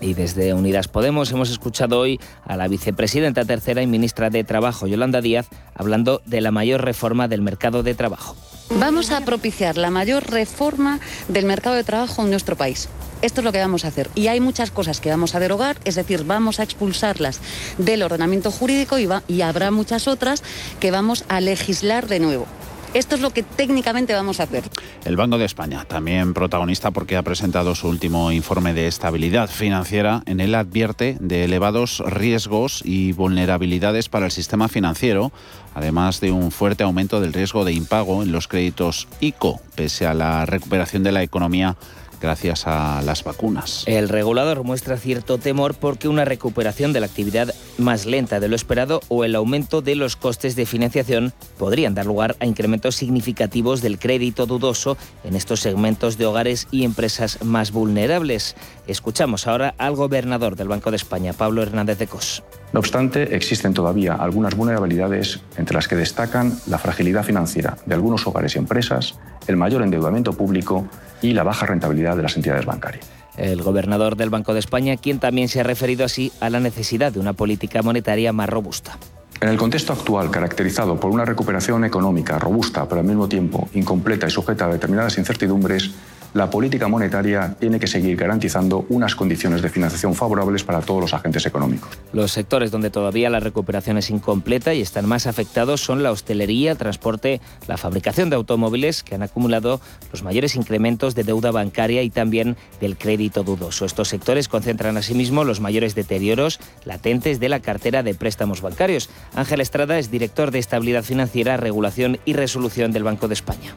[0.00, 4.88] Y desde Unidas Podemos hemos escuchado hoy a la vicepresidenta tercera y ministra de Trabajo,
[4.88, 8.34] Yolanda Díaz, hablando de la mayor reforma del mercado de trabajo.
[8.70, 10.98] Vamos a propiciar la mayor reforma
[11.28, 12.88] del mercado de trabajo en nuestro país.
[13.20, 14.10] Esto es lo que vamos a hacer.
[14.14, 17.40] Y hay muchas cosas que vamos a derogar, es decir, vamos a expulsarlas
[17.78, 20.42] del ordenamiento jurídico y, habrá muchas otras
[20.80, 22.46] que vamos a legislar de nuevo.
[22.94, 24.62] Esto es lo que técnicamente vamos a hacer.
[25.04, 30.22] El Banco de España, también protagonista porque ha presentado su último informe de estabilidad financiera.
[30.26, 35.32] En él advierte de elevados riesgos y vulnerabilidades para el sistema financiero,
[35.74, 40.14] además de un fuerte aumento del riesgo de impago en los créditos ICO, pese a
[40.14, 41.76] la recuperación de la economía
[42.24, 43.84] gracias a las vacunas.
[43.86, 48.56] El regulador muestra cierto temor porque una recuperación de la actividad más lenta de lo
[48.56, 53.82] esperado o el aumento de los costes de financiación podrían dar lugar a incrementos significativos
[53.82, 58.56] del crédito dudoso en estos segmentos de hogares y empresas más vulnerables.
[58.86, 62.42] Escuchamos ahora al gobernador del Banco de España, Pablo Hernández de Cos.
[62.74, 68.26] No obstante, existen todavía algunas vulnerabilidades entre las que destacan la fragilidad financiera de algunos
[68.26, 69.14] hogares y empresas,
[69.46, 70.88] el mayor endeudamiento público
[71.22, 73.08] y la baja rentabilidad de las entidades bancarias.
[73.36, 77.12] El gobernador del Banco de España, quien también se ha referido así a la necesidad
[77.12, 78.98] de una política monetaria más robusta.
[79.40, 84.26] En el contexto actual, caracterizado por una recuperación económica robusta, pero al mismo tiempo incompleta
[84.26, 85.92] y sujeta a determinadas incertidumbres,
[86.34, 91.14] la política monetaria tiene que seguir garantizando unas condiciones de financiación favorables para todos los
[91.14, 91.96] agentes económicos.
[92.12, 96.72] Los sectores donde todavía la recuperación es incompleta y están más afectados son la hostelería,
[96.72, 102.02] el transporte, la fabricación de automóviles, que han acumulado los mayores incrementos de deuda bancaria
[102.02, 103.84] y también del crédito dudoso.
[103.84, 109.08] Estos sectores concentran asimismo los mayores deterioros latentes de la cartera de préstamos bancarios.
[109.34, 113.74] Ángel Estrada es director de Estabilidad Financiera, Regulación y Resolución del Banco de España.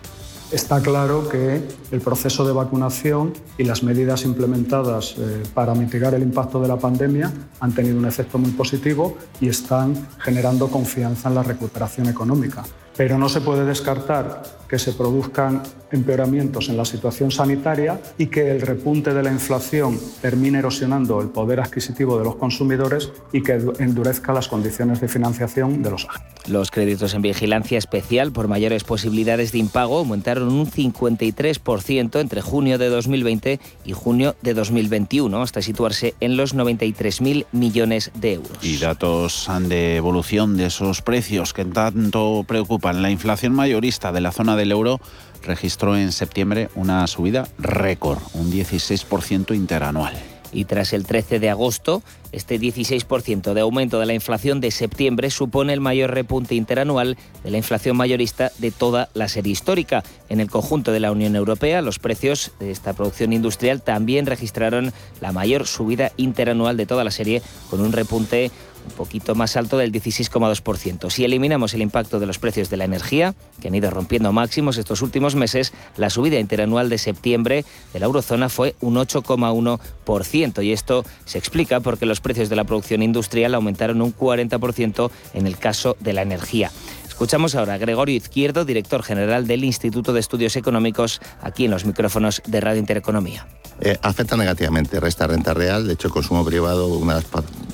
[0.52, 6.24] Está claro que el proceso de vacunación y las medidas implementadas eh, para mitigar el
[6.24, 11.36] impacto de la pandemia han tenido un efecto muy positivo y están generando confianza en
[11.36, 12.64] la recuperación económica.
[12.98, 18.52] Pero no se puede descartar que se produzcan empeoramientos en la situación sanitaria y que
[18.52, 23.54] el repunte de la inflación termine erosionando el poder adquisitivo de los consumidores y que
[23.80, 26.50] endurezca las condiciones de financiación de los agentes.
[26.50, 32.78] Los créditos en vigilancia especial por mayores posibilidades de impago aumentaron un 53% entre junio
[32.78, 38.58] de 2020 y junio de 2021, hasta situarse en los 93.000 millones de euros.
[38.62, 42.87] Y datos de evolución de esos precios que tanto preocupan.
[42.94, 45.02] La inflación mayorista de la zona del euro
[45.44, 50.14] registró en septiembre una subida récord, un 16% interanual.
[50.54, 55.30] Y tras el 13 de agosto, este 16% de aumento de la inflación de septiembre
[55.30, 60.04] supone el mayor repunte interanual de la inflación mayorista de toda la serie histórica.
[60.30, 64.94] En el conjunto de la Unión Europea, los precios de esta producción industrial también registraron
[65.20, 68.50] la mayor subida interanual de toda la serie, con un repunte
[68.88, 71.10] un poquito más alto del 16,2%.
[71.10, 74.78] Si eliminamos el impacto de los precios de la energía, que han ido rompiendo máximos
[74.78, 80.64] estos últimos meses, la subida interanual de septiembre de la eurozona fue un 8,1%.
[80.64, 85.48] Y esto se explica porque los precios de la producción industrial aumentaron un 40% en
[85.48, 86.72] el caso de la energía.
[87.08, 91.84] Escuchamos ahora a Gregorio Izquierdo, director general del Instituto de Estudios Económicos, aquí en los
[91.84, 93.48] micrófonos de Radio Intereconomía.
[93.80, 97.26] Eh, afecta negativamente, resta renta real, de hecho el consumo privado, una de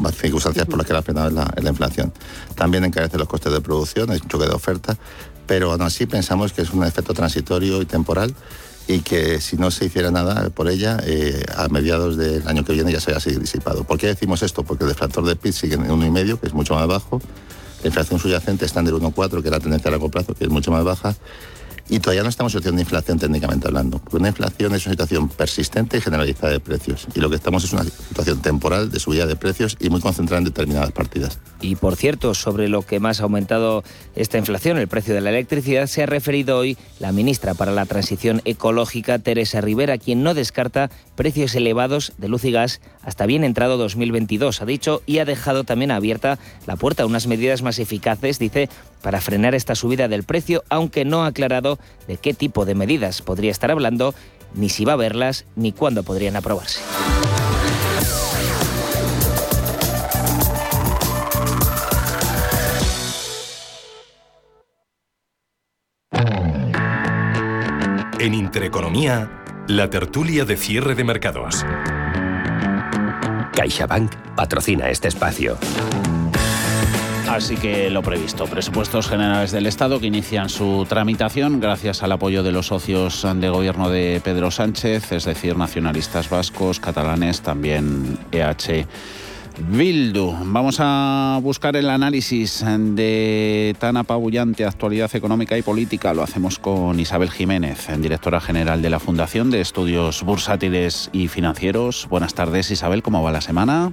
[0.02, 2.12] las circunstancias por las que la afectado es la, la inflación.
[2.56, 4.98] También encarece los costes de producción, es un choque de oferta,
[5.48, 8.34] pero aún así pensamos que es un efecto transitorio y temporal
[8.88, 12.74] y que si no se hiciera nada por ella, eh, a mediados del año que
[12.74, 13.86] viene ya se haya disipado.
[13.86, 14.64] ¿Por qué decimos esto?
[14.64, 17.22] Porque el deflactor de PIB sigue en 1,5, que es mucho más bajo,
[17.82, 20.46] la inflación subyacente está en el 1,4, que es la tendencia a largo plazo, que
[20.46, 21.16] es mucho más baja,
[21.90, 24.00] y todavía no estamos en de inflación técnicamente hablando.
[24.00, 27.08] Porque una inflación es una situación persistente y generalizada de precios.
[27.14, 30.40] Y lo que estamos es una situación temporal de subida de precios y muy concentrada
[30.40, 31.40] en determinadas partidas.
[31.62, 33.84] Y por cierto, sobre lo que más ha aumentado
[34.16, 37.86] esta inflación, el precio de la electricidad, se ha referido hoy la ministra para la
[37.86, 43.44] Transición Ecológica, Teresa Rivera, quien no descarta precios elevados de luz y gas hasta bien
[43.44, 47.80] entrado 2022, ha dicho, y ha dejado también abierta la puerta a unas medidas más
[47.80, 48.70] eficaces, dice,
[49.02, 53.22] para frenar esta subida del precio, aunque no ha aclarado de qué tipo de medidas
[53.22, 54.14] podría estar hablando,
[54.56, 56.80] ni si va a verlas, ni cuándo podrían aprobarse.
[68.20, 71.66] En Intereconomía, la tertulia de cierre de mercados.
[73.56, 75.58] CaixaBank patrocina este espacio.
[77.30, 82.44] Así que lo previsto, presupuestos generales del Estado que inician su tramitación gracias al apoyo
[82.44, 88.86] de los socios de gobierno de Pedro Sánchez, es decir, nacionalistas vascos, catalanes, también EH.
[89.60, 96.14] Bildu, vamos a buscar el análisis de tan apabullante actualidad económica y política.
[96.14, 102.08] Lo hacemos con Isabel Jiménez, directora general de la Fundación de Estudios Bursátiles y Financieros.
[102.10, 103.92] Buenas tardes, Isabel, ¿cómo va la semana?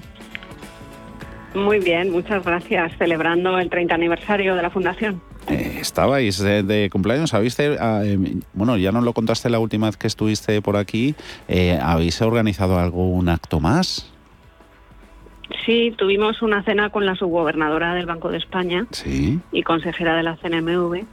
[1.55, 2.93] Muy bien, muchas gracias.
[2.97, 5.21] Celebrando el 30 aniversario de la Fundación.
[5.49, 8.19] Eh, estabais de, cumpleaños, habéis, eh,
[8.55, 11.15] bueno, ya nos lo contaste la última vez que estuviste por aquí,
[11.49, 14.11] eh, ¿habéis organizado algún acto más?
[15.65, 18.87] Sí, tuvimos una cena con la subgobernadora del Banco de España
[19.53, 21.05] y consejera de la CNMV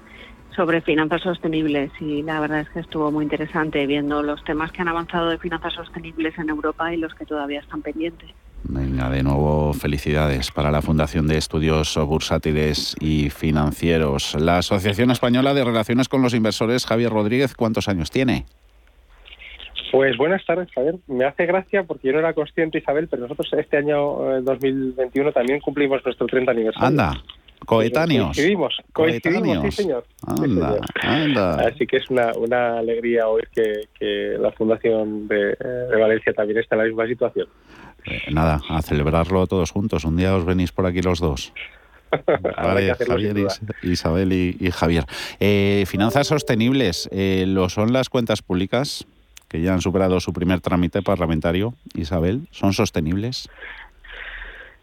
[0.55, 4.81] sobre finanzas sostenibles y la verdad es que estuvo muy interesante viendo los temas que
[4.81, 8.31] han avanzado de finanzas sostenibles en Europa y los que todavía están pendientes.
[8.63, 14.35] Venga, de nuevo felicidades para la Fundación de Estudios Bursátiles y Financieros.
[14.39, 18.45] La Asociación Española de Relaciones con los Inversores, Javier Rodríguez, ¿cuántos años tiene?
[19.91, 20.95] Pues buenas tardes, Javier.
[21.07, 25.33] Me hace gracia porque yo no era consciente, Isabel, pero nosotros este año 2021 eh,
[25.33, 26.87] también cumplimos nuestro 30 aniversario.
[26.87, 27.23] Anda,
[27.65, 28.27] coetáneos.
[28.27, 30.05] Coincidimos, coincidimos, sí señor.
[30.25, 31.67] Anda, anda.
[31.67, 36.75] Así que es una, una alegría oír que, la Fundación de, de Valencia también está
[36.75, 37.47] en la misma situación.
[38.05, 40.05] Eh, nada, a celebrarlo todos juntos.
[40.05, 41.53] Un día os venís por aquí los dos.
[42.41, 43.35] Vale, Javier,
[43.83, 45.03] Isabel y, Javier.
[45.39, 49.05] Eh, finanzas sostenibles, eh, ¿lo son las cuentas públicas
[49.47, 51.73] que ya han superado su primer trámite parlamentario?
[51.95, 53.49] Isabel, ¿son sostenibles?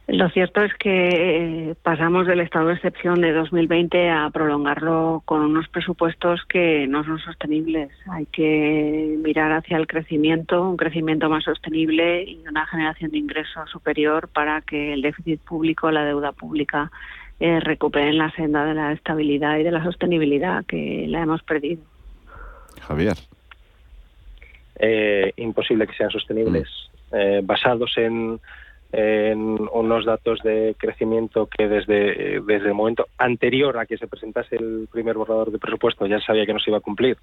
[0.06, 5.40] Lo cierto es que eh, pasamos del estado de excepción de 2020 a prolongarlo con
[5.40, 7.90] unos presupuestos que no son sostenibles.
[8.10, 13.70] Hay que mirar hacia el crecimiento, un crecimiento más sostenible y una generación de ingresos
[13.70, 16.90] superior para que el déficit público, la deuda pública,
[17.40, 21.82] eh, recuperen la senda de la estabilidad y de la sostenibilidad que la hemos perdido.
[22.82, 23.16] Javier.
[24.78, 26.68] Eh, imposible que sean sostenibles.
[27.10, 27.16] Mm.
[27.16, 28.40] Eh, basados en
[28.96, 34.54] en unos datos de crecimiento que desde, desde el momento anterior a que se presentase
[34.54, 37.16] el primer borrador de presupuesto ya sabía que no se iba a cumplir,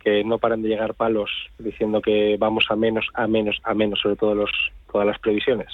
[0.00, 4.00] que no paran de llegar palos diciendo que vamos a menos, a menos, a menos,
[4.00, 4.50] sobre todo los,
[4.90, 5.68] todas las previsiones.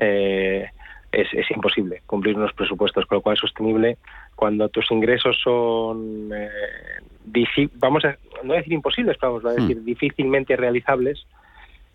[0.00, 0.66] Eh,
[1.12, 3.98] es, es, imposible cumplir unos presupuestos, con lo cual es sostenible
[4.34, 9.84] cuando tus ingresos son, eh, vamos a no decir imposibles, pero vamos a decir hmm.
[9.84, 11.26] difícilmente realizables,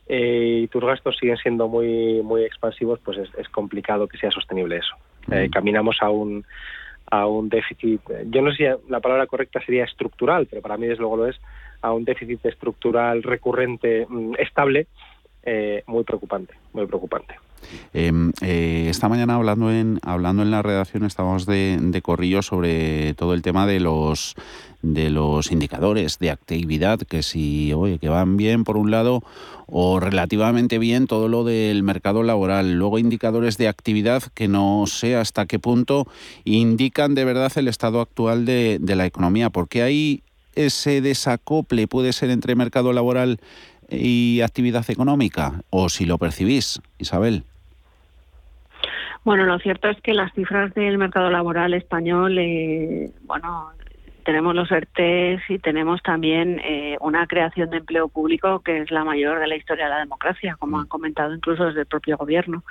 [0.07, 4.77] eh, y tus gastos siguen siendo muy muy expansivos, pues es, complicado que sea sostenible
[4.77, 4.95] eso.
[5.31, 6.45] Eh, caminamos a un
[7.09, 10.87] a un déficit, yo no sé si la palabra correcta sería estructural, pero para mí
[10.87, 11.39] desde luego lo es,
[11.81, 14.87] a un déficit estructural recurrente mm, estable
[15.43, 17.35] eh, muy preocupante, muy preocupante.
[17.93, 23.13] Em, eh, esta mañana hablando en hablando en la redacción estábamos de, de, corrillo sobre
[23.15, 24.35] todo el tema de los
[24.81, 29.23] de los indicadores de actividad que si oye que van bien por un lado
[29.67, 32.73] o relativamente bien todo lo del mercado laboral.
[32.73, 36.07] Luego indicadores de actividad que no sé hasta qué punto
[36.45, 39.49] indican de verdad el estado actual de, de la economía.
[39.49, 40.23] Porque hay
[40.55, 43.39] ese desacople puede ser entre mercado laboral
[43.89, 45.61] y actividad económica?
[45.69, 47.43] ¿O si lo percibís, Isabel?
[49.23, 53.71] Bueno, lo cierto es que las cifras del mercado laboral español, eh, bueno,
[54.23, 59.03] tenemos los ERTES y tenemos también eh, una creación de empleo público que es la
[59.03, 60.79] mayor de la historia de la democracia, como mm.
[60.81, 62.63] han comentado incluso desde el propio gobierno.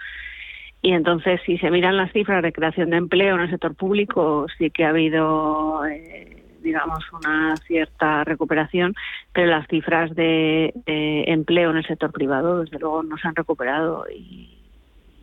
[0.82, 4.46] Y entonces, si se miran las cifras de creación de empleo en el sector público,
[4.58, 6.35] sí que ha habido eh,
[6.66, 8.94] digamos, una cierta recuperación,
[9.32, 14.04] pero las cifras de, empleo en el sector privado, desde luego, no se han recuperado
[14.10, 14.52] y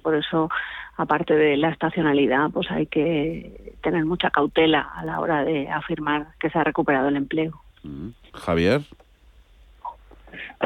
[0.02, 0.50] por eso,
[0.98, 6.28] aparte de la estacionalidad, pues hay que tener mucha cautela a la hora de afirmar
[6.40, 7.62] que se ha recuperado el empleo.
[7.84, 8.10] Mm.
[8.34, 8.82] Javier.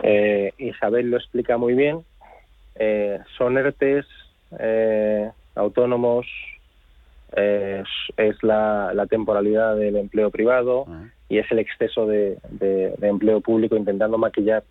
[0.03, 2.03] Eh, Isabel lo explica muy bien.
[2.75, 4.05] Eh, son ERTES
[4.59, 6.27] eh, autónomos,
[7.35, 11.05] es, la, temporalidad del empleo privado ah.
[11.29, 12.37] y es el exceso de,
[13.01, 14.63] empleo público intentando maquillar,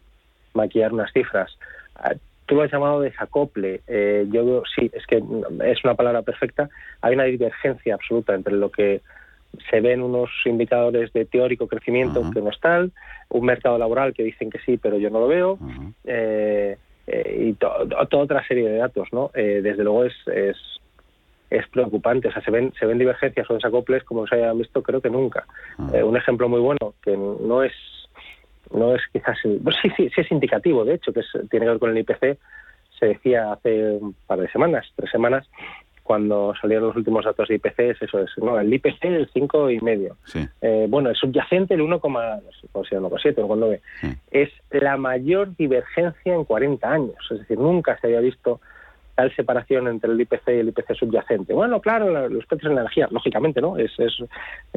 [0.54, 1.56] maquillar unas cifras.
[1.96, 2.14] Ah,
[2.46, 3.82] tú lo has llamado desacople.
[3.86, 6.68] Eh, yo sí, es que es una palabra perfecta.
[7.02, 9.02] Hay una divergencia absoluta entre lo que
[9.70, 12.92] se ven unos indicadores de teórico crecimiento que no es tal,
[13.30, 15.58] un mercado laboral que dicen que sí, pero yo no lo veo,
[16.04, 16.76] eh,
[17.06, 19.30] eh, y toda otra serie de datos, ¿no?
[19.34, 20.56] desde luego es, es,
[21.50, 24.82] es, preocupante, o sea, se ven, se ven divergencias o desacoples como se haya visto
[24.82, 25.46] creo que nunca.
[25.78, 27.72] un ejemplo muy bueno, que no es
[28.72, 29.60] no es quizás, sí,
[29.96, 32.38] sí, sí es indicativo, de hecho, que tiene que ver con el IPC,
[32.98, 35.48] se decía hace un par de semanas, tres semanas,
[36.02, 39.76] cuando salieron los últimos datos de IPC, eso es, no, el IPC el 5,5.
[39.76, 40.16] y medio.
[40.62, 43.80] Eh, bueno, el subyacente el 1,7, 1,9.
[44.30, 48.60] Es la mayor divergencia en 40 años, es decir, nunca se había visto
[49.16, 51.54] tal separación entre el IPC y el IPC subyacente.
[51.54, 53.78] Bueno, claro, los precios en la energía, lógicamente, ¿no?
[53.78, 54.12] Es, es,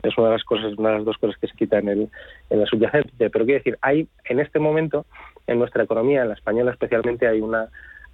[0.02, 2.10] es, una de las cosas, una de las dos cosas que se quitan en, el,
[2.50, 3.30] en la subyacente.
[3.30, 5.06] Pero quiero decir, hay en este momento
[5.46, 7.68] en nuestra economía, en la española especialmente, hay una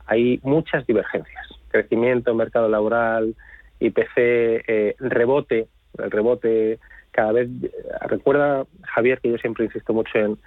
[0.08, 1.48] hay muchas divergencias.
[1.70, 3.36] Crecimiento, mercado laboral,
[3.80, 5.68] IPC, eh, rebote,
[5.98, 6.80] el rebote
[7.12, 7.50] cada vez.
[8.02, 10.38] Recuerda, Javier, que yo siempre insisto mucho en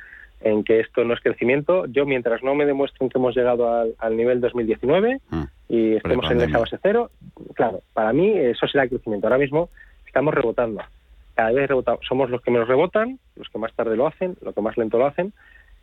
[0.40, 1.86] en que esto no es crecimiento.
[1.86, 5.42] Yo, mientras no me demuestren que hemos llegado al, nivel 2019 mm.
[5.68, 7.10] Y estemos en esa base cero,
[7.54, 9.26] claro, para mí eso será crecimiento.
[9.26, 9.68] Ahora mismo
[10.06, 10.82] estamos rebotando.
[11.34, 12.00] Cada vez rebotamos.
[12.06, 14.98] Somos los que menos rebotan, los que más tarde lo hacen, los que más lento
[14.98, 15.32] lo hacen.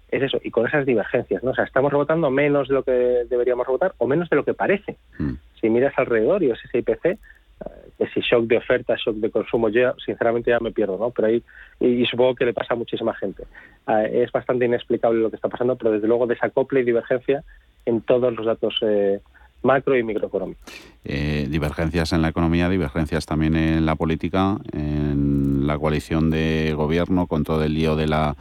[0.09, 1.51] Es eso, y con esas divergencias, ¿no?
[1.51, 4.53] O sea, estamos rebotando menos de lo que deberíamos rebotar o menos de lo que
[4.53, 4.97] parece.
[5.17, 5.33] Mm.
[5.59, 7.19] Si miras alrededor y ves ese IPC,
[7.97, 11.11] que si shock de oferta, shock de consumo, yo sinceramente ya me pierdo, ¿no?
[11.11, 11.43] Pero ahí,
[11.79, 13.43] y, supongo que le pasa a muchísima gente.
[13.87, 17.43] Ah, es bastante inexplicable lo que está pasando, pero desde luego desacople y divergencia
[17.85, 19.21] en todos los datos eh,
[19.65, 20.03] macro y.
[21.03, 27.27] Eh, divergencias en la economía, divergencias también en la política, en la coalición de gobierno
[27.27, 28.35] con todo el lío de la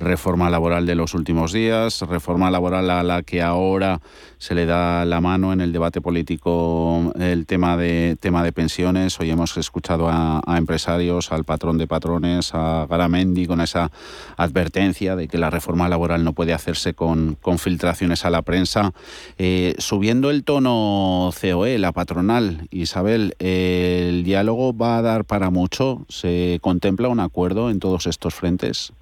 [0.00, 4.00] reforma laboral de los últimos días, reforma laboral a la que ahora
[4.38, 9.20] se le da la mano en el debate político el tema de tema de pensiones.
[9.20, 13.90] Hoy hemos escuchado a, empresarios, al patrón de patrones, a Garamendi con esa
[14.38, 18.92] advertencia de que la reforma laboral no puede hacerse con, con filtraciones a la prensa.
[19.36, 26.06] Eh, subiendo el tono COE, la patronal, Isabel, ¿el diálogo va a dar para mucho?
[26.08, 28.92] ¿Se contempla un acuerdo en todos estos frentes?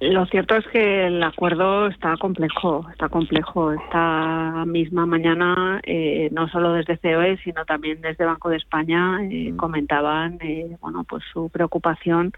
[0.00, 3.72] Lo cierto es que el acuerdo está complejo, está complejo.
[3.72, 9.52] Esta misma mañana, eh, no solo desde COE, sino también desde Banco de España, eh,
[9.52, 9.56] mm.
[9.56, 12.32] comentaban, eh, bueno, pues su preocupación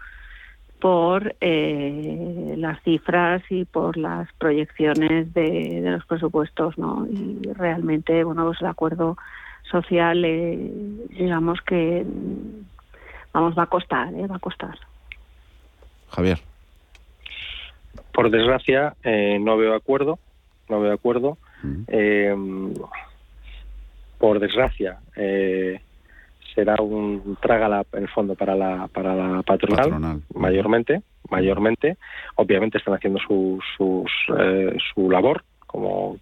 [0.79, 7.07] por las cifras y por las proyecciones de, los presupuestos, ¿no?
[7.09, 9.15] Y realmente, bueno, pues el acuerdo
[9.69, 10.21] social,
[11.09, 12.05] digamos que,
[13.33, 14.77] vamos, va a costar, va a costar.
[16.09, 16.39] Javier
[18.13, 20.19] por desgracia, eh, no veo acuerdo,
[20.69, 21.37] no veo acuerdo.
[21.87, 22.35] Eh,
[24.17, 25.81] por desgracia, eh,
[26.53, 31.97] será un trágala en el fondo para la para la patronal, mayormente, mayormente.
[32.35, 34.05] Obviamente están haciendo su su,
[34.93, 36.17] su labor como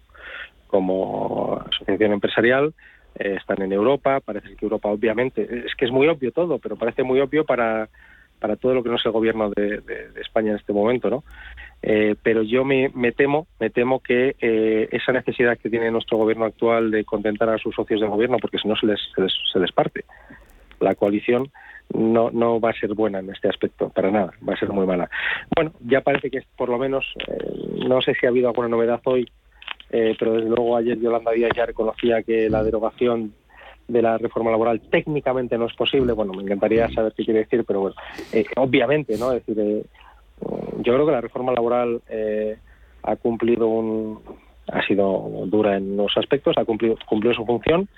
[0.68, 2.72] como asociación empresarial.
[3.14, 7.02] Están en Europa, parece que Europa obviamente, es que es muy obvio todo, pero parece
[7.02, 7.88] muy obvio para,
[8.42, 9.80] para todo lo que no es el gobierno de,
[10.20, 11.22] España en este momento, ¿no?
[11.80, 16.44] Eh, pero yo me, temo, me temo que eh, esa necesidad que tiene nuestro gobierno
[16.44, 19.00] actual de contentar a sus socios de gobierno, porque si no se les,
[19.52, 20.04] se les, parte,
[20.80, 21.52] la coalición
[21.94, 24.86] no, no va a ser buena en este aspecto, para nada, va a ser muy
[24.86, 25.08] mala.
[25.54, 29.00] Bueno, ya parece que por lo menos, eh, no sé si ha habido alguna novedad
[29.04, 29.30] hoy,
[29.92, 33.34] pero desde luego ayer Yolanda Díaz ya reconocía que la derogación
[33.88, 36.12] de la reforma laboral técnicamente no es posible.
[36.12, 37.96] Bueno, me encantaría saber qué quiere decir, pero bueno,
[38.56, 39.32] obviamente, ¿no?
[39.32, 39.84] Es decir,
[40.78, 42.56] yo creo que la reforma laboral eh,
[43.02, 44.20] ha cumplido un
[44.68, 47.88] ha sido dura en los aspectos, ha cumplido, cumplido su función.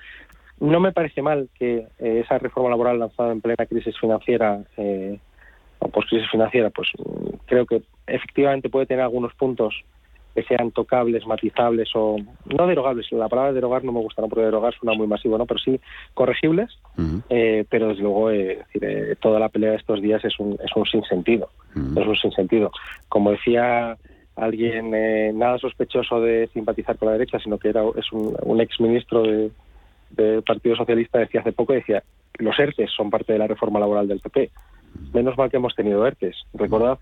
[0.61, 5.19] No me parece mal que eh, esa reforma laboral lanzada en plena crisis financiera eh,
[5.79, 6.89] o post crisis financiera, pues
[7.47, 9.75] creo que efectivamente puede tener algunos puntos
[10.35, 12.16] que sean tocables, matizables o
[12.47, 13.11] no derogables.
[13.12, 14.28] La palabra derogar no me gusta, ¿no?
[14.28, 15.47] porque derogar suena muy masivo, ¿no?
[15.47, 15.80] pero sí
[16.14, 16.70] corregibles.
[17.28, 20.59] eh, pero desde luego, eh, decir, eh, toda la pelea de estos días es un,
[20.64, 21.49] es un sinsentido.
[21.74, 22.70] Es un sinsentido.
[23.09, 23.97] Como decía
[24.37, 28.61] alguien eh, nada sospechoso de simpatizar con la derecha, sino que era es un, un
[28.61, 29.51] ex ministro de,
[30.11, 32.03] del Partido Socialista, decía hace poco, decía,
[32.39, 34.51] los ERTES son parte de la reforma laboral del PP.
[35.12, 36.37] Menos mal que hemos tenido ERTES.
[36.55, 36.99] Recordad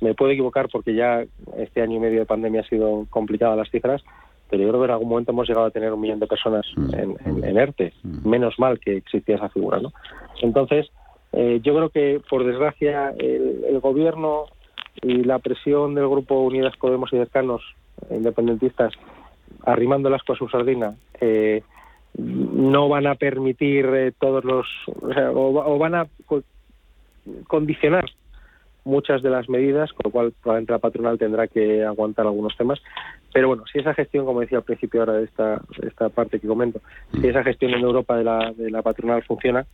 [0.00, 1.24] me puedo equivocar porque ya
[1.56, 4.02] este año y medio de pandemia ha sido complicada las cifras,
[4.50, 6.66] pero yo creo que en algún momento hemos llegado a tener un millón de personas
[6.76, 7.92] en, en, en ERTE.
[8.24, 9.92] Menos mal que existía esa figura, ¿no?
[10.40, 10.90] Entonces,
[11.32, 14.44] eh, yo creo que, por desgracia, el, el, gobierno
[15.02, 17.62] y la presión del grupo Unidas Podemos y Cercanos,
[18.10, 18.94] independentistas,
[19.64, 21.62] arrimándolas con su sardina, eh,
[22.16, 24.66] no van a permitir eh, todos los...
[25.02, 26.06] O, sea, o, o van a
[27.46, 28.06] condicionar
[28.88, 32.80] muchas de las medidas, con lo cual probablemente la patronal tendrá que aguantar algunos temas.
[33.32, 36.48] Pero bueno, si esa gestión, como decía al principio ahora de esta, esta parte que
[36.48, 36.80] comento,
[37.12, 39.66] si esa gestión en Europa de la, de la patronal funciona,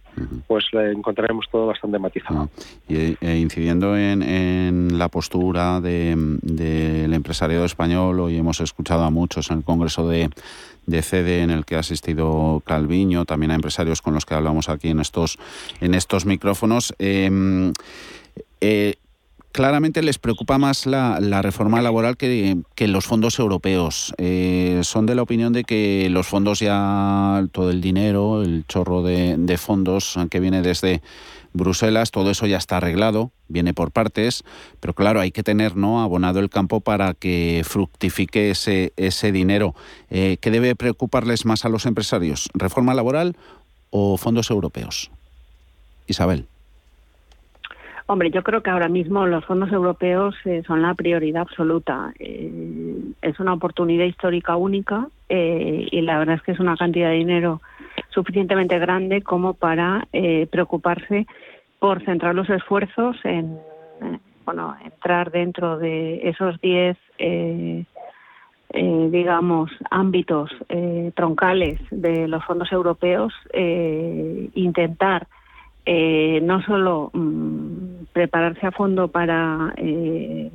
[0.49, 2.51] pues la encontraremos todo bastante matizado.
[2.89, 9.11] Y eh, incidiendo en, la postura del de, de empresariado español, hoy hemos escuchado a
[9.11, 10.29] muchos en el Congreso de,
[10.87, 14.69] de CEDE en el que ha asistido Calviño, también a empresarios con los que hablamos
[14.69, 15.39] aquí en estos,
[15.81, 16.93] en estos micrófonos.
[16.99, 17.73] Eh,
[18.61, 18.95] eh,
[19.55, 24.13] claramente les preocupa más la, reforma laboral que, que, los fondos europeos.
[24.19, 29.05] Eh, son de la opinión de que los fondos ya, todo el dinero, el chorro
[29.05, 31.03] de, de, fondos que viene desde
[31.53, 34.43] Bruselas, todo eso ya está arreglado, viene por partes,
[34.81, 36.03] pero claro, hay que tener ¿no?
[36.03, 39.77] abonado el campo para que fructifique ese, ese dinero.
[40.11, 42.51] Eh, ¿Qué debe preocuparles más a los empresarios?
[42.55, 43.37] ¿Reforma laboral
[43.91, 45.13] o fondos europeos?
[46.09, 46.49] Isabel.
[48.07, 52.13] Hombre, yo creo que ahora mismo los fondos europeos eh, son la prioridad absoluta.
[52.19, 57.09] Eh, es una oportunidad histórica única eh, y la verdad es que es una cantidad
[57.09, 57.63] de dinero
[58.11, 61.27] suficientemente grande como para eh, preocuparse
[61.79, 63.59] por centrar los esfuerzos en,
[64.45, 66.97] bueno, entrar dentro de esos 10,
[69.11, 70.51] digamos, ámbitos
[71.15, 73.35] troncales de los fondos europeos,
[74.55, 75.27] intentar
[75.87, 80.51] eh, no solo mmm, prepararse a fondo para eh,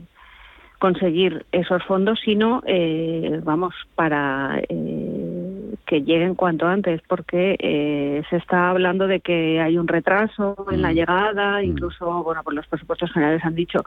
[0.79, 8.37] conseguir esos fondos, sino, eh, vamos, para eh, que lleguen cuanto antes, porque eh, se
[8.37, 13.11] está hablando de que hay un retraso en la llegada, incluso, bueno, pues los presupuestos
[13.11, 13.83] generales han dicho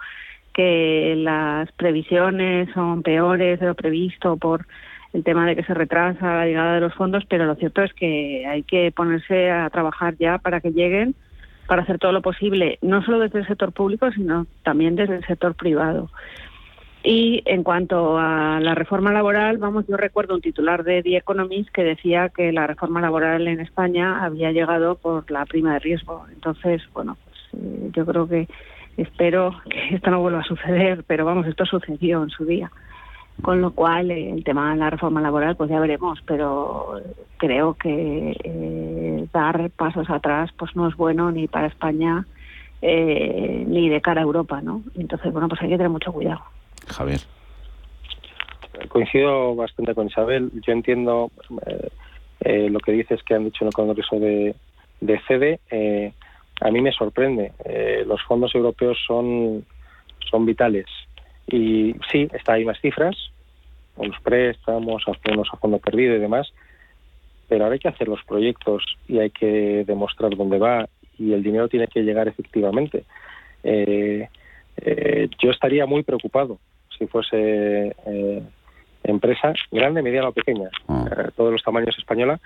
[0.52, 4.66] que las previsiones son peores de lo previsto por
[5.14, 7.92] el tema de que se retrasa la llegada de los fondos, pero lo cierto es
[7.94, 11.14] que hay que ponerse a trabajar ya para que lleguen
[11.66, 15.26] para hacer todo lo posible, no solo desde el sector público, sino también desde el
[15.26, 16.10] sector privado.
[17.04, 21.68] Y en cuanto a la reforma laboral, vamos, yo recuerdo un titular de The Economist
[21.70, 26.24] que decía que la reforma laboral en España había llegado por la prima de riesgo.
[26.32, 28.46] Entonces, bueno, pues eh, yo creo que
[28.96, 32.70] espero que esto no vuelva a suceder, pero vamos, esto sucedió en su día.
[33.40, 37.00] Con lo cual, eh, el tema de la reforma laboral, pues ya veremos, pero
[37.38, 42.26] creo que eh, dar pasos atrás pues no es bueno ni para España
[42.82, 44.82] eh, ni de cara a Europa, ¿no?
[44.96, 46.42] Entonces, bueno, pues hay que tener mucho cuidado.
[46.88, 47.20] Javier.
[48.88, 50.50] Coincido bastante con Isabel.
[50.66, 51.30] Yo entiendo
[51.66, 51.88] eh,
[52.40, 54.54] eh, lo que dices que han dicho en el Congreso de,
[55.00, 55.60] de CEDE.
[55.70, 56.12] Eh,
[56.60, 57.52] a mí me sorprende.
[58.06, 59.64] los fondos europeos son,
[60.30, 60.86] son vitales.
[61.46, 63.16] Y sí, está ahí más cifras,
[64.00, 66.52] los préstamos, algunos a fondo perdido y demás,
[67.48, 70.88] pero ahora hay que hacer los proyectos y hay que demostrar dónde va
[71.18, 73.04] y el dinero tiene que llegar efectivamente.
[73.62, 74.28] Eh,
[74.78, 76.58] eh, yo estaría muy preocupado
[76.98, 78.42] si fuese eh,
[79.04, 81.30] empresa grande, mediana o pequeña, uh.
[81.36, 82.40] todos los tamaños española,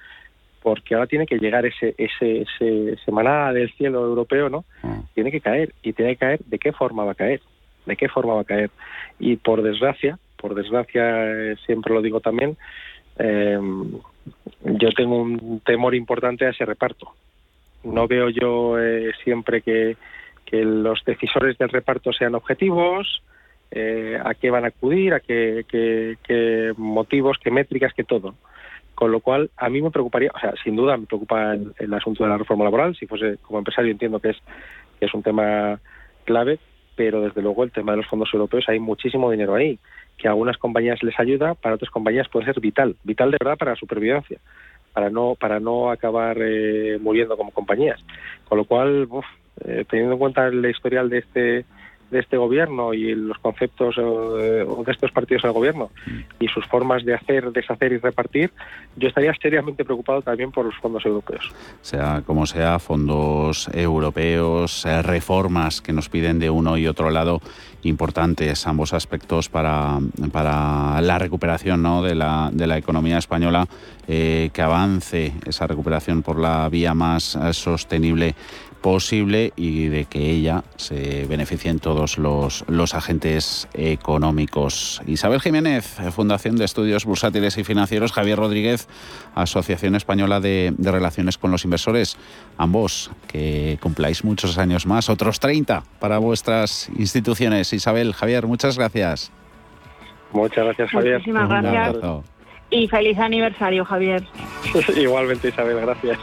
[0.62, 3.12] porque ahora tiene que llegar ese ese ese, ese
[3.54, 4.64] del cielo europeo, ¿no?
[4.82, 5.02] Uh.
[5.14, 6.40] Tiene que caer y tiene que caer.
[6.46, 7.40] ¿De qué forma va a caer?
[7.86, 8.70] ¿De qué forma va a caer?
[9.18, 12.56] Y por desgracia, por desgracia, siempre lo digo también,
[13.18, 13.58] eh,
[14.64, 17.12] yo tengo un temor importante a ese reparto.
[17.84, 19.96] No veo yo eh, siempre que,
[20.44, 23.22] que, los decisores del reparto sean objetivos,
[23.70, 28.34] eh, a qué van a acudir, a qué, qué, qué, motivos, qué métricas, qué todo.
[28.94, 31.94] Con lo cual, a mí me preocuparía, o sea, sin duda me preocupa el, el
[31.94, 32.96] asunto de la reforma laboral.
[32.96, 34.36] Si fuese como empresario, entiendo que es,
[34.98, 35.78] que es un tema
[36.24, 36.58] clave,
[36.96, 39.78] pero desde luego el tema de los fondos europeos hay muchísimo dinero ahí
[40.16, 43.58] que a algunas compañías les ayuda, para otras compañías puede ser vital, vital de verdad
[43.58, 44.38] para la supervivencia,
[44.92, 48.02] para no para no acabar eh, muriendo como compañías.
[48.48, 49.26] Con lo cual, uf,
[49.64, 51.64] eh, teniendo en cuenta el historial de este
[52.10, 55.90] de este gobierno y los conceptos de estos partidos del gobierno
[56.38, 58.52] y sus formas de hacer, deshacer y repartir,
[58.96, 61.52] yo estaría seriamente preocupado también por los fondos europeos.
[61.80, 67.40] Sea como sea, fondos europeos, eh, reformas que nos piden de uno y otro lado,
[67.82, 69.98] importantes ambos aspectos para,
[70.32, 72.02] para la recuperación ¿no?
[72.02, 73.66] de, la, de la economía española,
[74.08, 78.34] eh, que avance esa recuperación por la vía más eh, sostenible
[78.80, 85.02] posible y de que ella se beneficien todos los, los agentes económicos.
[85.06, 88.88] Isabel Jiménez, Fundación de Estudios Bursátiles y Financieros, Javier Rodríguez,
[89.34, 92.16] Asociación Española de, de Relaciones con los Inversores.
[92.58, 97.72] Ambos, que cumpláis muchos años más, otros 30 para vuestras instituciones.
[97.72, 99.32] Isabel, Javier, muchas gracias.
[100.32, 101.14] Muchas gracias, Javier.
[101.14, 101.96] Muchísimas gracias.
[102.70, 104.24] Y feliz aniversario, Javier.
[104.96, 106.18] Igualmente, Isabel, gracias.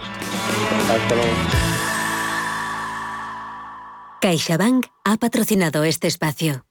[0.89, 1.72] Hasta luego.
[4.23, 6.63] CaixaBank ha patrocinado este espacio.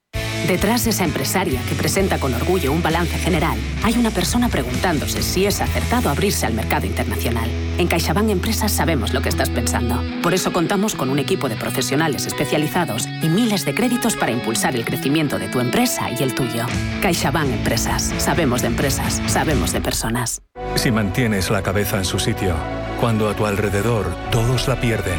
[0.48, 5.22] Detrás de esa empresaria que presenta con orgullo un balance general, hay una persona preguntándose
[5.22, 7.50] si es acertado abrirse al mercado internacional.
[7.76, 10.02] En CaixaBank Empresas sabemos lo que estás pensando.
[10.22, 14.74] Por eso contamos con un equipo de profesionales especializados y miles de créditos para impulsar
[14.74, 16.64] el crecimiento de tu empresa y el tuyo.
[17.02, 18.14] CaixaBank Empresas.
[18.16, 20.40] Sabemos de empresas, sabemos de personas.
[20.76, 22.56] Si mantienes la cabeza en su sitio,
[22.98, 25.18] cuando a tu alrededor todos la pierden,